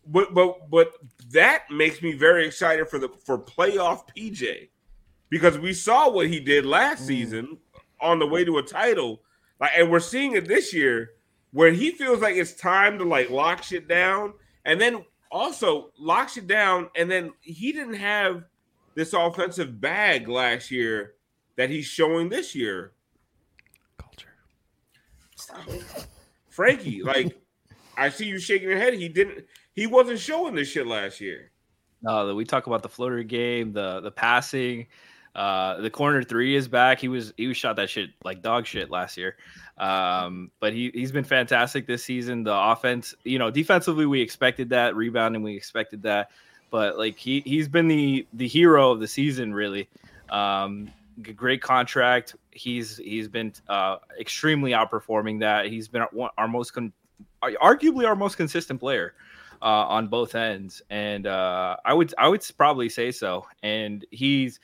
[0.07, 0.93] But but but
[1.31, 4.69] that makes me very excited for the for playoff PJ
[5.29, 7.59] because we saw what he did last season
[8.01, 9.23] on the way to a title,
[9.61, 11.13] like, and we're seeing it this year
[11.53, 14.35] where he feels like it's time to like lock shit down,
[14.65, 18.45] and then also lock shit down, and then he didn't have
[18.95, 21.15] this offensive bag last year
[21.57, 22.93] that he's showing this year.
[23.99, 24.29] Culture.
[26.51, 27.39] Frankie, like,
[27.97, 28.95] I see you shaking your head.
[28.95, 29.45] He didn't.
[29.75, 31.51] He wasn't showing this shit last year.
[32.03, 34.87] No, we talk about the floater game, the the passing,
[35.35, 36.99] uh, the corner three is back.
[36.99, 39.37] He was he was shot that shit like dog shit last year,
[39.83, 42.45] um, but he he's been fantastic this season.
[42.45, 46.31] The offense, you know, defensively we expected that, rebounding we expected that,
[46.71, 49.89] but like he he's been the the hero of the season really.
[50.31, 50.89] Um,
[51.35, 52.37] great contract.
[52.53, 55.67] He's he's been uh, extremely outperforming that.
[55.67, 56.93] He's been one, our most con-
[57.43, 59.15] arguably our most consistent player
[59.63, 63.47] uh, on both ends, and uh, I would I would probably say so.
[63.65, 64.61] And he's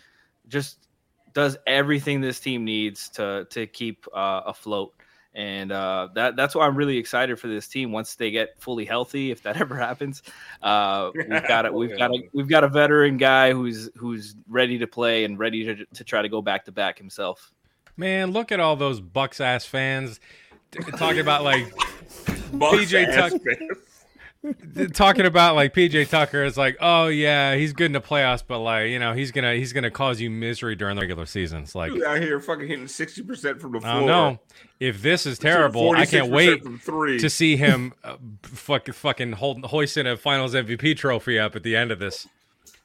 [0.47, 0.87] just
[1.35, 4.95] does everything this team needs to to keep uh, afloat,
[5.39, 8.85] and uh, that that's why I'm really excited for this team once they get fully
[8.85, 9.31] healthy.
[9.31, 10.25] If that ever happens,
[10.63, 11.73] uh, we've got it.
[11.73, 15.65] We've got a we've got a veteran guy who's who's ready to play and ready
[15.65, 17.53] to to try to go back to back himself.
[17.97, 20.19] Man, look at all those Bucks ass fans
[20.73, 21.73] t- talking about like
[22.53, 23.79] Bucks PJ ass Tuck- fans.
[24.95, 28.61] Talking about like PJ Tucker is like, oh yeah, he's good in the playoffs, but
[28.61, 31.63] like you know he's gonna he's gonna cause you misery during the regular season.
[31.63, 33.93] It's like Dude out here fucking hitting sixty percent from the floor.
[33.93, 34.39] I don't know
[34.81, 35.93] if this is terrible.
[35.97, 37.19] I can't wait from three.
[37.19, 41.75] to see him uh, fucking fucking hold, hoisting a Finals MVP trophy up at the
[41.75, 42.29] end of this.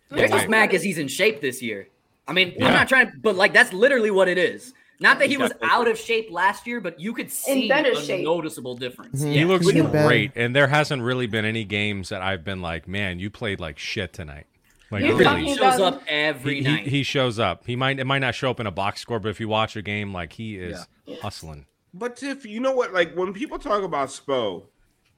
[0.10, 1.88] They're just mad because he's in shape this year.
[2.28, 2.68] I mean, Yeah.
[2.68, 4.74] I'm not trying, but like that's literally what it is.
[5.04, 7.70] Not that he He's was got out of shape last year, but you could see
[7.70, 8.24] a shape.
[8.24, 9.22] noticeable difference.
[9.22, 9.28] Mhm.
[9.28, 9.40] Yeah.
[9.40, 12.88] He looks When great, and there hasn't really been any games that I've been like,
[12.88, 14.48] man, you played like shit tonight.
[14.90, 16.84] Like You're really, He shows up every he, night.
[16.86, 17.66] he, he shows up.
[17.66, 19.76] He might it might not show up in a box score, but if you watch
[19.76, 21.18] a game, like he is Yeah.
[21.22, 21.66] hustling.
[21.94, 22.94] But Tiff, you know what?
[22.94, 24.64] Like when people talk about Spo,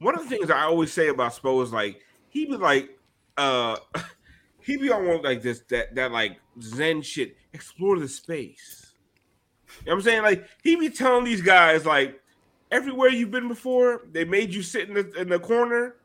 [0.00, 2.98] one of the things I always say about Spo is like he be like,
[3.36, 3.76] uh,
[4.62, 7.36] he be on like this that that like Zen shit.
[7.52, 8.85] Explore the space.
[9.84, 10.22] You know what I'm saying?
[10.22, 12.20] Like he be telling these guys like
[12.70, 15.96] everywhere you've been before, they made you sit in the in the corner.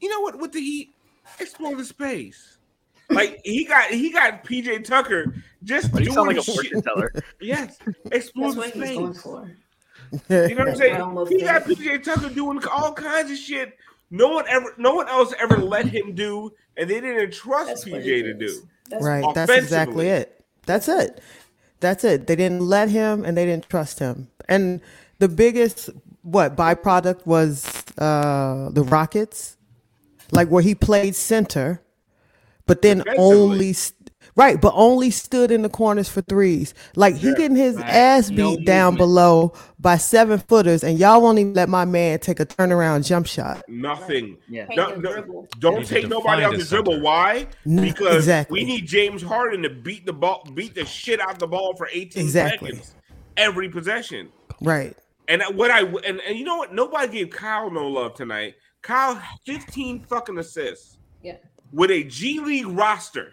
[0.00, 0.38] You know what?
[0.38, 0.94] With the Heat,
[1.38, 2.58] explore the space.
[3.10, 6.54] Like he got he got PJ Tucker just But you doing sound like a shit.
[6.54, 7.12] fortune teller.
[7.40, 7.78] Yes,
[8.10, 9.22] explore That's the what he's going space.
[9.22, 9.50] for.
[10.28, 11.28] You know what I'm saying?
[11.28, 11.64] He got.
[11.64, 13.76] PJ Tucker doing all kinds of shit.
[14.10, 17.84] No one ever, no one else ever let him do, and they didn't trust That's
[17.84, 18.68] PJ to do.
[18.88, 19.26] That's Right.
[19.34, 20.44] That's exactly it.
[20.64, 21.20] That's it.
[21.80, 22.26] That's it.
[22.26, 24.28] They didn't let him and they didn't trust him.
[24.48, 24.80] And
[25.18, 25.90] the biggest
[26.22, 27.66] what byproduct was
[27.98, 29.56] uh the Rockets,
[30.32, 31.82] like where he played center,
[32.66, 33.74] but then only
[34.36, 36.72] right, but only stood in the corners for threes.
[36.94, 38.98] Like he getting his ass beat No down movement.
[38.98, 43.26] below by seven footers, and y'all won't even let my man take a turnaround jump
[43.26, 43.62] shot.
[43.68, 44.36] Nothing.
[44.48, 44.66] Yeah.
[44.74, 46.92] No- no- don't He's take nobody off defined the dribble.
[46.92, 47.04] center.
[47.04, 47.46] Why?
[47.64, 48.60] Because exactly.
[48.60, 51.88] we need James Harden to beat the ball, beat the shit out the ball for
[51.92, 52.70] 18 Exactly.
[52.70, 52.94] seconds
[53.36, 54.28] every possession.
[54.62, 54.96] Right.
[55.28, 56.72] And what I and, and you know what?
[56.72, 58.54] Nobody gave Kyle no love tonight.
[58.82, 61.36] Kyle 15 fucking assists Yeah.
[61.72, 63.32] with a G League roster.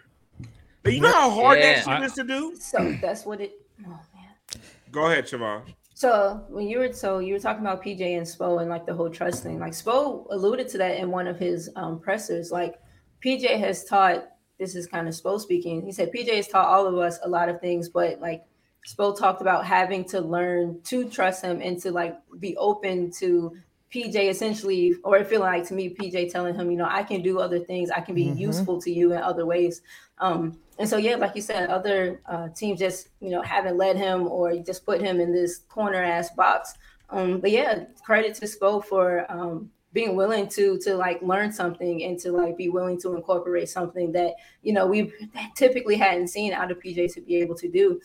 [0.84, 1.72] Now, you know how hard Yeah.
[1.74, 2.54] that shit is to do?
[2.56, 3.52] So that's what it.
[3.86, 4.60] Oh man.
[4.92, 5.62] Go ahead, Siobhan.
[5.94, 8.94] So when you were so you were talking about PJ and Spo and like the
[8.94, 12.50] whole trust thing, like Spo alluded to that in one of his um, pressers.
[12.50, 12.80] Like
[13.24, 14.28] PJ has taught.
[14.58, 15.84] This is kind of Spo speaking.
[15.84, 18.44] He said PJ has taught all of us a lot of things, but like
[18.86, 23.56] Spo talked about having to learn to trust him and to like be open to
[23.92, 27.38] PJ essentially, or feeling like to me, PJ telling him, you know, I can do
[27.38, 28.36] other things, I can be Mhm.
[28.36, 29.82] useful to you in other ways.
[30.18, 33.96] Um, and so, yeah, like you said, other uh, teams just, you know, haven't let
[33.96, 36.74] him or just put him in this corner ass box.
[37.10, 42.02] Um, but yeah, credit to Spo for um, being willing to to like learn something
[42.02, 45.12] and to like be willing to incorporate something that you know we
[45.54, 48.00] typically hadn't seen out of PJ to be able to do.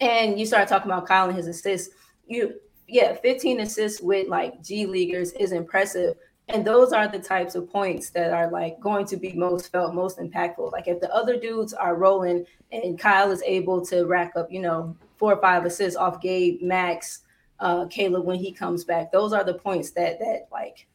[0.00, 1.94] And you started talking about Kyle and his assists.
[2.26, 2.54] You
[2.88, 6.16] yeah, 15 assists with like G leaguers is impressive.
[6.48, 9.94] And those are the types of points that are like going to be most felt,
[9.94, 10.70] most impactful.
[10.70, 14.60] Like if the other dudes are rolling and Kyle is able to rack up, you
[14.60, 17.20] know, four or five assists off Gabe, Max,
[17.58, 20.86] uh, Caleb when he comes back, those are the points that that like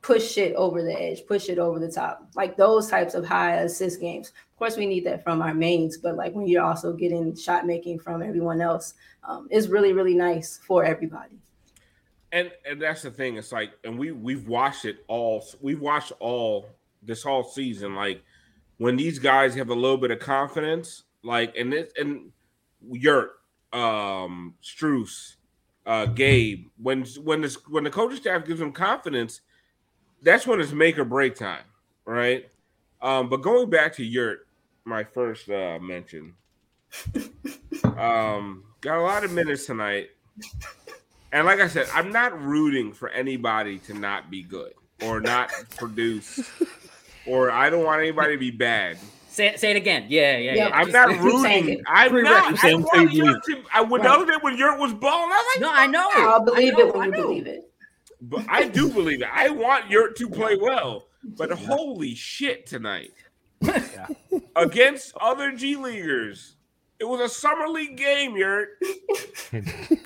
[0.00, 2.26] push it over the edge, push it over the top.
[2.34, 4.28] Like those types of high assist games.
[4.28, 7.66] Of course, we need that from our mains, but like when you're also getting shot
[7.66, 8.94] making from everyone else,
[9.24, 11.36] um, is really really nice for everybody.
[12.32, 13.36] And and that's the thing.
[13.36, 15.44] It's like, and we we've watched it all.
[15.60, 16.68] We've watched all
[17.02, 17.94] this whole season.
[17.94, 18.22] Like
[18.78, 22.32] when these guys have a little bit of confidence, like and this and
[22.90, 23.30] Yurt,
[23.72, 25.36] um, Strus,
[25.86, 26.66] uh, Gabe.
[26.82, 29.40] When when this when the coaching staff gives them confidence,
[30.22, 31.64] that's when it's make or break time,
[32.04, 32.48] right?
[33.00, 34.46] Um, but going back to Yurt,
[34.84, 36.34] my first uh, mention,
[37.96, 40.10] um, got a lot of minutes tonight.
[41.36, 44.72] And like I said, I'm not rooting for anybody to not be good
[45.02, 46.40] or not produce,
[47.26, 48.96] or I don't want anybody to be bad.
[49.28, 50.06] Say, say it again.
[50.08, 50.74] Yeah, yeah, Yeah, yeah.
[50.74, 51.82] I'm Just- not rooting.
[51.86, 52.24] I'm Pre-rec.
[52.30, 52.52] not.
[52.52, 53.12] I say I'm want
[53.44, 53.62] to.
[53.70, 54.16] I, when the Right.
[54.18, 56.08] other day when Yurt was balling, I was like, No, I know.
[56.14, 57.22] I'll believe know, it when I you know.
[57.28, 57.70] believe it.
[58.22, 59.28] But I do believe it.
[59.30, 61.08] I want Yurt to play well.
[61.22, 63.10] But holy shit tonight.
[64.56, 66.55] Against other G Leaguers.
[66.98, 68.70] It was a summer league game, Yurt.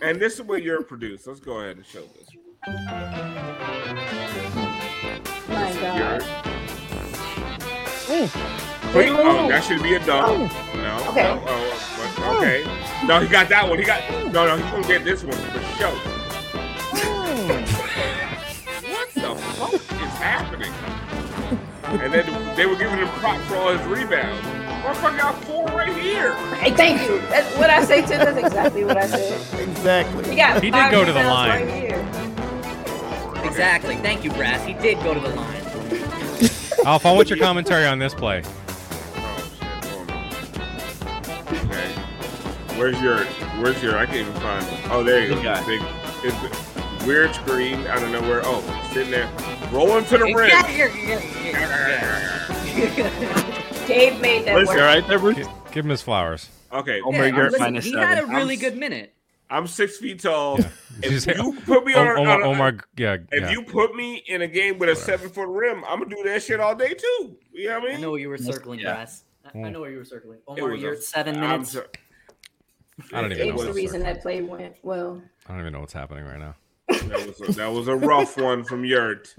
[0.02, 1.24] and this is what Yurt produced.
[1.26, 2.28] Let's go ahead and show this.
[5.48, 5.98] My God.
[5.98, 6.24] Yurt.
[8.12, 8.92] Oh.
[8.92, 10.50] Wait, oh, oh, that should be a dunk.
[10.52, 10.76] Oh.
[10.76, 11.10] No.
[11.10, 11.22] Okay.
[11.22, 13.06] No, oh, but- okay.
[13.06, 13.78] No, he got that one.
[13.78, 14.56] He got no, no.
[14.56, 15.90] He's gonna get this one for sure.
[18.90, 20.72] what the fuck is happening?
[22.02, 24.59] And then they were giving him props for all his rebounds.
[24.80, 26.34] Motherfucker got four right here.
[26.56, 27.20] Hey, thank you.
[27.28, 29.38] That's what I say to That's exactly what I said.
[29.68, 30.30] Exactly.
[30.30, 31.66] You got He did five go to the rebounds line.
[31.66, 32.00] Right here.
[33.44, 33.96] Exactly.
[33.96, 34.64] Thank you, Brass.
[34.64, 35.62] He did go to the line.
[36.86, 38.42] Alf, I want your commentary on this play.
[38.42, 38.46] Oh
[39.60, 39.84] shit!
[39.84, 40.32] Hold on.
[41.66, 41.92] Okay.
[42.78, 43.24] Where's your?
[43.60, 43.98] Where's your?
[43.98, 44.64] I can't even find.
[44.64, 44.72] It.
[44.90, 45.42] Oh, there you go.
[45.42, 45.62] guy.
[45.66, 45.82] Big.
[46.22, 47.86] It's weird screen.
[47.86, 48.40] I don't know where.
[48.44, 48.62] Oh,
[48.94, 49.28] sitting there,
[49.70, 50.50] rolling to the rim.
[53.90, 54.82] Gabe made that Listen, work.
[54.82, 55.48] all right there, Bruce?
[55.72, 56.48] Give him his flowers.
[56.72, 57.00] Okay.
[57.00, 58.06] Omer Yeah, Yurt listen, minus he seven.
[58.06, 59.14] had a really I'm- good minute.
[59.52, 60.60] I'm six feet tall.
[61.02, 63.50] If you put me on, O- on Omer, a- Omer, yeah, if yeah.
[63.50, 66.42] you put me in a game with a seven foot rim, I'm gonna do that
[66.44, 67.36] shit all day too.
[67.52, 68.92] You know what I I know where you were circling, yeah.
[68.94, 69.24] Brass.
[69.44, 69.72] I- I hmm.
[69.72, 70.38] know where you were circling.
[70.38, 71.72] It Omer, was you're a- at seven minutes.
[71.72, 71.84] so-
[73.12, 73.54] I don't even know.
[73.54, 75.20] It's the What's reason that play went well.
[75.48, 76.54] I don't even know what's happening right now.
[76.88, 79.34] That was a, that was a rough one from Yurt.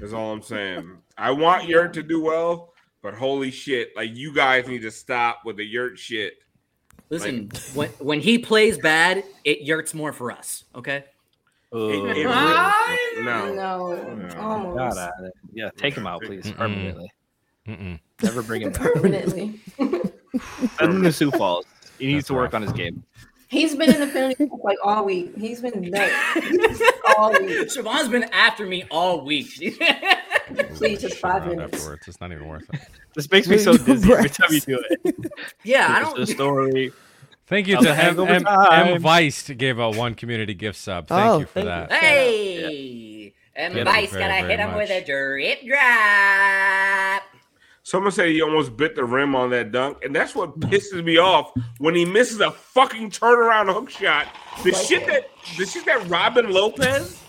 [0.00, 0.88] That's all I'm saying.
[1.18, 5.40] I want Yurt to do well, but holy shit, like you guys need to stop
[5.44, 6.34] with the Yurt shit.
[7.10, 10.64] Listen, when when he plays bad, it yurts more for us.
[10.74, 11.04] Okay.
[11.72, 12.96] It- it Ah!
[13.16, 13.54] really- no.
[13.54, 16.56] No, almost God, uh, yeah, take him out, please, Mm-mm.
[16.56, 17.12] permanently.
[17.66, 17.98] Mm-mm.
[18.22, 18.92] Never bring him back.
[18.94, 19.60] permanently.
[19.76, 21.66] Send him to Sioux Falls.
[21.98, 22.54] He needs That's to work rough.
[22.54, 23.02] on his game.
[23.48, 25.36] He's been in the penalty box like all week.
[25.36, 26.12] He's been nuts
[27.16, 27.68] all week.
[27.70, 29.48] Siobhan's been after me all week.
[30.74, 31.74] Please, just five Around minutes.
[31.78, 32.08] afterwards.
[32.08, 32.80] It's not even worth it.
[33.14, 35.16] This makes me so dizzy every time you do it.
[35.64, 36.20] yeah, I It's don't.
[36.20, 36.92] the story.
[37.48, 38.88] Thank you to M, hangover M, time.
[38.94, 41.08] M Vice gave out one community gift sub.
[41.08, 41.92] Thank Oh, you for thank that.
[41.92, 47.22] Hey, and Get him Vice gotta very hit him with a drip drop.
[47.82, 51.16] Someone said he almost bit the rim on that dunk, and that's what pisses me
[51.18, 54.26] off when he misses a fucking turnaround hook shot.
[54.62, 57.20] The shit that the shit that Robin Lopez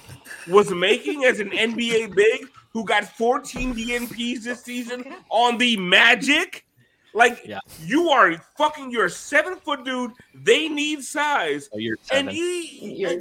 [0.47, 2.41] was making as an NBA big
[2.71, 6.65] who got 14 DNPs this season on the Magic.
[7.13, 7.59] Like Yeah.
[7.83, 10.11] you are fucking you're a seven foot dude.
[10.35, 12.33] They need size, Oh, you're and seven.
[12.35, 13.19] he You're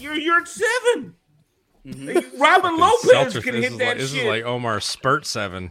[0.00, 1.14] you're you're 7
[1.86, 2.08] Mm-hmm.
[2.16, 4.22] Like, Robin Lopez Seltzer- can hit that like, this shit.
[4.22, 5.70] is like Omer Yurtseven.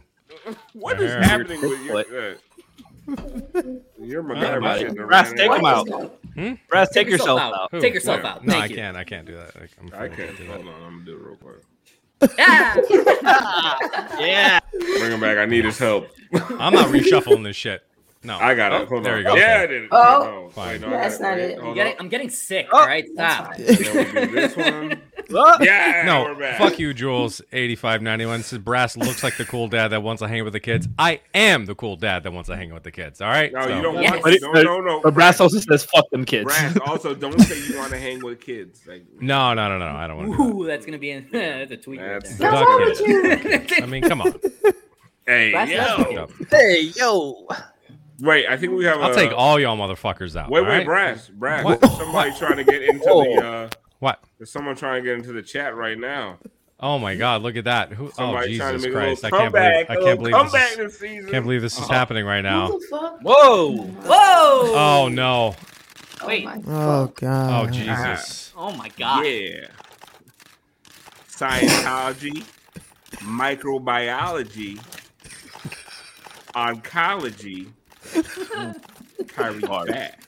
[0.72, 1.90] What is happening with you?
[1.90, 3.86] Foot.
[4.00, 4.56] You're my Think guy.
[4.56, 4.98] about shitting it.
[4.98, 6.68] around Brass, take him out.
[6.70, 7.68] Brass, take yourself out.
[7.70, 7.80] Who?
[7.80, 8.32] Take yourself Where?
[8.32, 8.46] out.
[8.46, 8.76] No, Thank I you.
[8.76, 8.96] can't.
[8.96, 9.60] I can't do that.
[9.60, 10.36] Like, I'm I can't.
[10.38, 10.54] do that.
[10.54, 11.56] Hold on, I'm gonna do it real quick.
[12.38, 12.76] Yeah.
[14.18, 14.60] Yeah.
[14.72, 15.36] Bring him back.
[15.38, 16.08] I need his help.
[16.32, 17.82] I'm not reshuffling this shit.
[18.22, 18.82] No, I got it.
[18.82, 19.18] Oh, Hold there on.
[19.20, 19.34] you go.
[19.36, 19.88] Yeah, I did it.
[19.92, 20.24] Oh.
[20.44, 20.68] No, Fine.
[20.68, 21.58] wait, no, I not Wait, it.
[21.62, 21.94] I'm getting.
[22.00, 22.66] I'm getting sick.
[22.72, 23.54] Oh, all right, stop.
[23.54, 23.64] fine.
[23.66, 23.76] Then
[24.14, 25.00] we do this one.
[25.30, 27.40] Oh, Yeah, No, fuck you, Jules.
[27.52, 30.60] Eighty-five ninety-one says Brass looks like the cool dad that wants to hang with the
[30.60, 30.88] kids.
[30.98, 33.20] I am the cool dad that wants to hang with the kids.
[33.20, 33.52] All right.
[33.52, 34.10] No, So- you don't Yes.
[34.12, 34.22] want.
[34.24, 35.00] But, no, no, no.
[35.02, 36.44] but Brass also says fuck them kids.
[36.44, 36.76] Brass.
[36.86, 38.82] Also, don't say you want to hang with kids.
[38.86, 39.86] Like, No, no, no, no.
[39.86, 40.36] I don't want to.
[40.36, 42.00] Do Ooh, that's gonna be in, that's a tweet.
[42.00, 42.50] Right That's- there.
[42.50, 43.70] What's Duck wrong with kids.
[43.78, 43.82] you?
[43.84, 44.34] I mean, come on.
[45.26, 46.28] hey, Brass yo.
[46.50, 47.46] Hey, yo.
[48.20, 48.98] Wait, I think we have.
[49.00, 50.50] I'll a, take all y'all motherfuckers out.
[50.50, 50.86] Wait, all wait, right?
[50.86, 51.64] Brass, Brass.
[51.64, 51.80] What?
[51.92, 53.44] Somebody trying to get into the.
[53.46, 54.22] Uh, What?
[54.38, 56.38] there's someone trying to get into the chat right now.
[56.78, 57.40] Oh my God!
[57.42, 57.92] Look at that.
[57.92, 58.06] Who?
[58.06, 59.24] Oh Somebody trying to Jesus make Christ!
[59.24, 59.86] a I little can't believe.
[59.86, 59.90] comeback.
[59.90, 60.70] I a can't believe this.
[60.72, 61.30] Is, this season.
[61.30, 62.68] can't believe this is happening right now.
[62.70, 63.20] What the fuck?
[63.22, 63.72] Whoa.
[63.76, 64.74] Whoa!
[64.74, 65.54] Oh no!
[66.20, 66.44] Oh Wait.
[66.44, 67.72] my Oh Oh God.
[67.72, 68.52] Jesus!
[68.56, 69.24] Oh my god.
[69.26, 69.68] Yeah.
[71.28, 72.44] Scientology,
[73.20, 74.78] microbiology,
[76.54, 77.72] oncology.
[79.28, 79.60] Kyrie
[79.92, 80.20] back.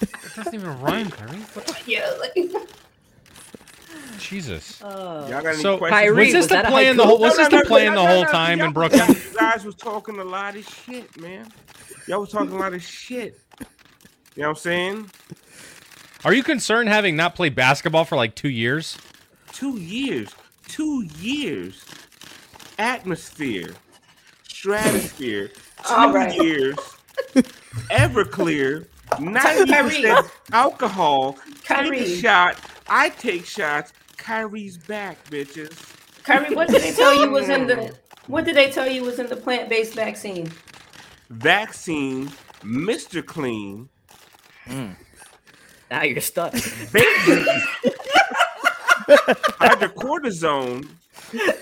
[0.00, 1.38] It doesn't even rhyme, Kyrie.
[1.38, 2.34] What the Yeah, like,
[4.18, 4.82] Jesus?
[4.82, 6.00] Uh, y'all got any So questions?
[6.00, 6.94] Kyrie, was this was the that a plan?
[6.94, 6.96] haiku?
[6.96, 9.08] The whole was No, this the plan the whole time y'all- in Brooklyn?
[9.08, 11.48] You guys was talking a lot of shit, man.
[12.06, 13.38] Y'all was talking a lot of shit.
[14.34, 15.10] You know what I'm saying?
[16.24, 18.96] Are you concerned having not played basketball for like two years?
[19.52, 20.30] Two years.
[20.68, 21.84] Two years.
[22.78, 23.74] Atmosphere.
[24.62, 25.48] Stratosphere.
[25.48, 25.54] Two
[25.92, 26.32] All right.
[26.40, 26.76] years.
[27.90, 28.86] Everclear.
[29.10, 29.26] Kyrie.
[29.26, 31.36] 90% alcohol.
[31.64, 32.60] Take a shot.
[32.88, 33.92] I take shots.
[34.18, 35.92] Kyrie's back, bitches.
[36.22, 37.92] Kyrie, what did they tell you was in the?
[38.28, 40.48] What did they tell you was in the plant-based vaccine?
[41.28, 42.30] Vaccine.
[42.62, 43.26] Mr.
[43.26, 43.88] Clean.
[44.66, 44.94] Mm.
[45.90, 46.52] Now you're stuck.
[46.92, 47.44] Baby.
[49.58, 50.88] hydrocortisone,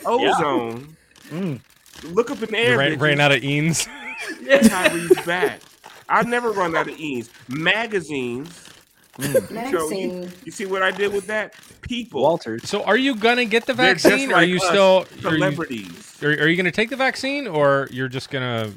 [0.04, 0.96] ozone.
[1.30, 1.60] Mm.
[2.04, 2.78] Look up in the You air.
[2.78, 3.86] ran, ran out of Eanes.
[4.68, 5.60] Kyrie's back.
[6.08, 7.30] I've never run out of E's.
[7.48, 8.66] Magazines.
[9.20, 11.54] So you, you see what I did with that?
[11.82, 12.22] People.
[12.22, 12.68] Walters.
[12.68, 14.32] So are you gonna get the vaccine?
[14.32, 16.22] or are you us, still are you, celebrities?
[16.22, 18.72] are, are you gonna take the vaccine or you're just gonna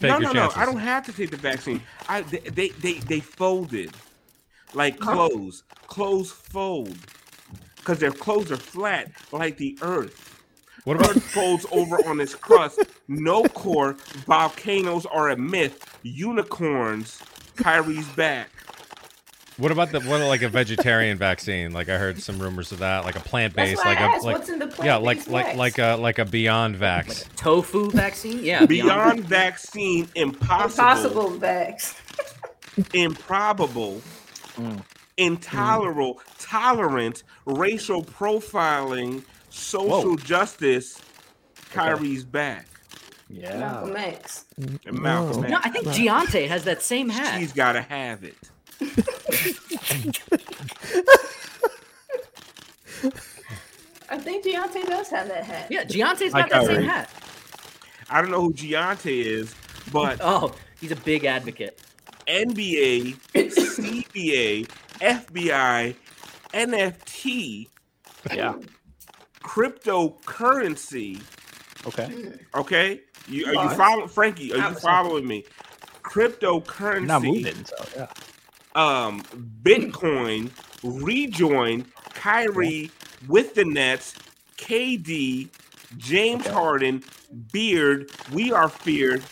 [0.00, 0.56] take no, your no, chances?
[0.56, 0.62] no.
[0.62, 1.82] I don't have to take the vaccine.
[2.08, 3.92] I they they they, they folded
[4.74, 5.64] like clothes.
[5.86, 6.96] Clothes fold
[7.76, 10.33] because their clothes are flat like the earth.
[10.84, 12.80] What about Earth folds over on its crust.
[13.08, 13.94] No core.
[14.26, 15.98] Volcanoes are a myth.
[16.02, 17.20] Unicorns.
[17.56, 18.50] Kyrie's back.
[19.56, 21.72] what about the what like a vegetarian vaccine?
[21.72, 24.24] Like I heard some rumors of that, like a plant based, like I a asked,
[24.24, 25.56] like what's in the yeah, like like wax?
[25.58, 27.34] like a like a Beyond Vax.
[27.36, 28.44] Tofu vaccine?
[28.44, 28.66] Yeah.
[28.66, 31.94] Beyond vaccine, impossible, Impossible vax.
[32.92, 34.02] improbable,
[34.56, 34.82] mm.
[35.16, 39.22] intolerable, tolerant, racial profiling,
[39.54, 41.00] social justice.
[41.72, 42.66] Kyrie's back.
[43.30, 44.02] Malcolm Yeah.
[44.02, 44.44] X.
[44.58, 45.42] And Malcolm Whoa.
[45.42, 45.50] X.
[45.50, 47.38] No, I think Giante has that same hat.
[47.40, 48.36] She's got to have it.
[54.10, 55.68] I think Giante does have that hat.
[55.70, 56.86] Yeah, Giante's got that same Kyrie.
[56.86, 57.10] hat.
[58.10, 59.54] I don't know who Giante is,
[59.92, 61.80] but Oh, he's a big advocate.
[62.26, 64.66] NBA, CBA,
[65.00, 65.94] FBI,
[66.52, 67.68] NFT,
[68.32, 68.54] Yeah.
[69.44, 71.20] Cryptocurrency.
[71.86, 72.32] Okay.
[72.54, 74.52] Okay, you are you following Frankie?
[74.52, 75.44] Are you following me?
[76.02, 77.06] Cryptocurrency.
[77.06, 77.64] Not moving.
[77.64, 78.06] So yeah.
[78.74, 79.22] um,
[79.62, 80.50] Bitcoin,
[80.82, 82.90] rejoin, Kyrie
[83.28, 84.14] with the Nets,
[84.56, 85.48] KD,
[85.96, 87.02] James Harden,
[87.52, 89.22] Beard, we are feared,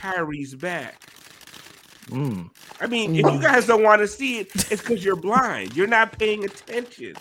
[0.00, 1.00] Kyrie's back.
[2.06, 2.50] Mm.
[2.80, 5.74] I mean, if you guys don't want to see it, it's because you're blind.
[5.76, 7.14] You're not paying attention.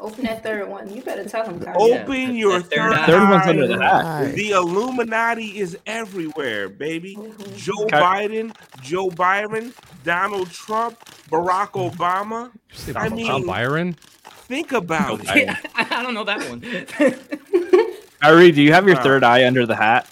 [0.00, 0.88] Open that third one.
[0.94, 1.76] You better tell him, Kyrie.
[1.78, 1.92] Oh.
[1.98, 3.06] Open the- your third third, eye.
[3.06, 4.34] Third one's under the hat.
[4.34, 7.16] The Illuminati is everywhere, baby.
[7.16, 7.56] Mhm.
[7.56, 9.72] Joe Ky- Biden, Joe Byron,
[10.04, 10.98] Donald Trump,
[11.30, 12.50] Barack Obama.
[12.96, 13.96] I mean, Byron.
[14.46, 15.36] think about it.
[15.36, 16.62] Yeah, I don't know that one.
[18.20, 20.08] Kyrie, do you have your Uh, third eye under the hat?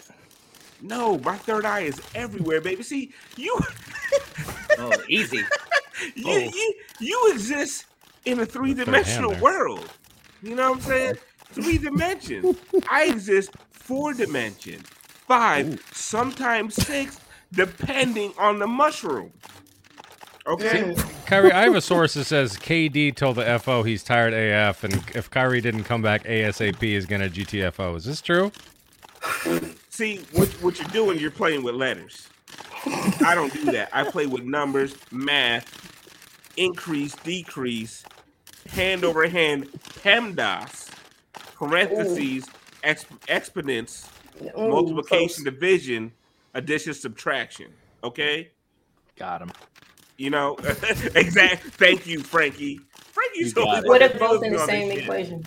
[0.82, 2.82] No, my third eye is everywhere, baby.
[2.82, 3.59] See, you
[4.78, 5.39] oh, easy.
[6.14, 6.37] you, Oh.
[6.39, 7.84] you you exist
[8.27, 9.89] in a three dimensional world.
[10.43, 11.14] You know what I'm saying?
[11.53, 12.57] Three dimensions.
[12.91, 17.18] I exist four dimension, five, sometimes six,
[17.53, 19.33] depending on the mushroom.
[20.47, 20.95] Okay.
[21.24, 24.95] Kyrie, I have a source that says KD told the FO he's tired AF, and
[25.14, 27.97] if Kyrie didn't come back ASAP, is gonna GTFO.
[27.97, 28.53] Is this true?
[29.89, 31.18] See what what you're doing?
[31.18, 32.29] You're playing with letters.
[33.24, 33.89] I don't do that.
[33.93, 35.66] I play with numbers, math,
[36.57, 38.05] increase, decrease,
[38.70, 39.70] hand over hand,
[40.02, 40.90] PEMDAS,
[41.56, 42.46] parentheses,
[42.84, 44.08] exp- exponents,
[44.58, 45.54] Ooh, multiplication, close.
[45.54, 46.12] division,
[46.54, 47.72] addition, subtraction.
[48.04, 48.50] Okay,
[49.16, 49.52] Got him.
[50.18, 50.56] you know
[51.14, 51.62] exact.
[51.64, 52.80] Thank you, Franky.
[53.12, 53.88] Franky's You got it.
[53.88, 55.44] What if both in the same equation?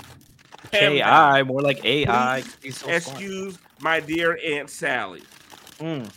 [0.72, 1.02] PEMDAS.
[1.02, 2.42] AI, more like AI.
[2.44, 2.98] Please He's so smart.
[2.98, 5.24] Excuse my dear Aunt Sally.
[5.80, 6.10] Mm.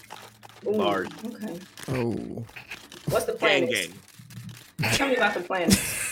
[0.66, 1.08] Ooh, Bars.
[1.26, 1.58] Okay.
[1.88, 2.44] Oh.
[3.10, 3.70] What's the Gang planet?
[3.70, 3.94] gang.
[4.94, 5.78] Tell me about the planet.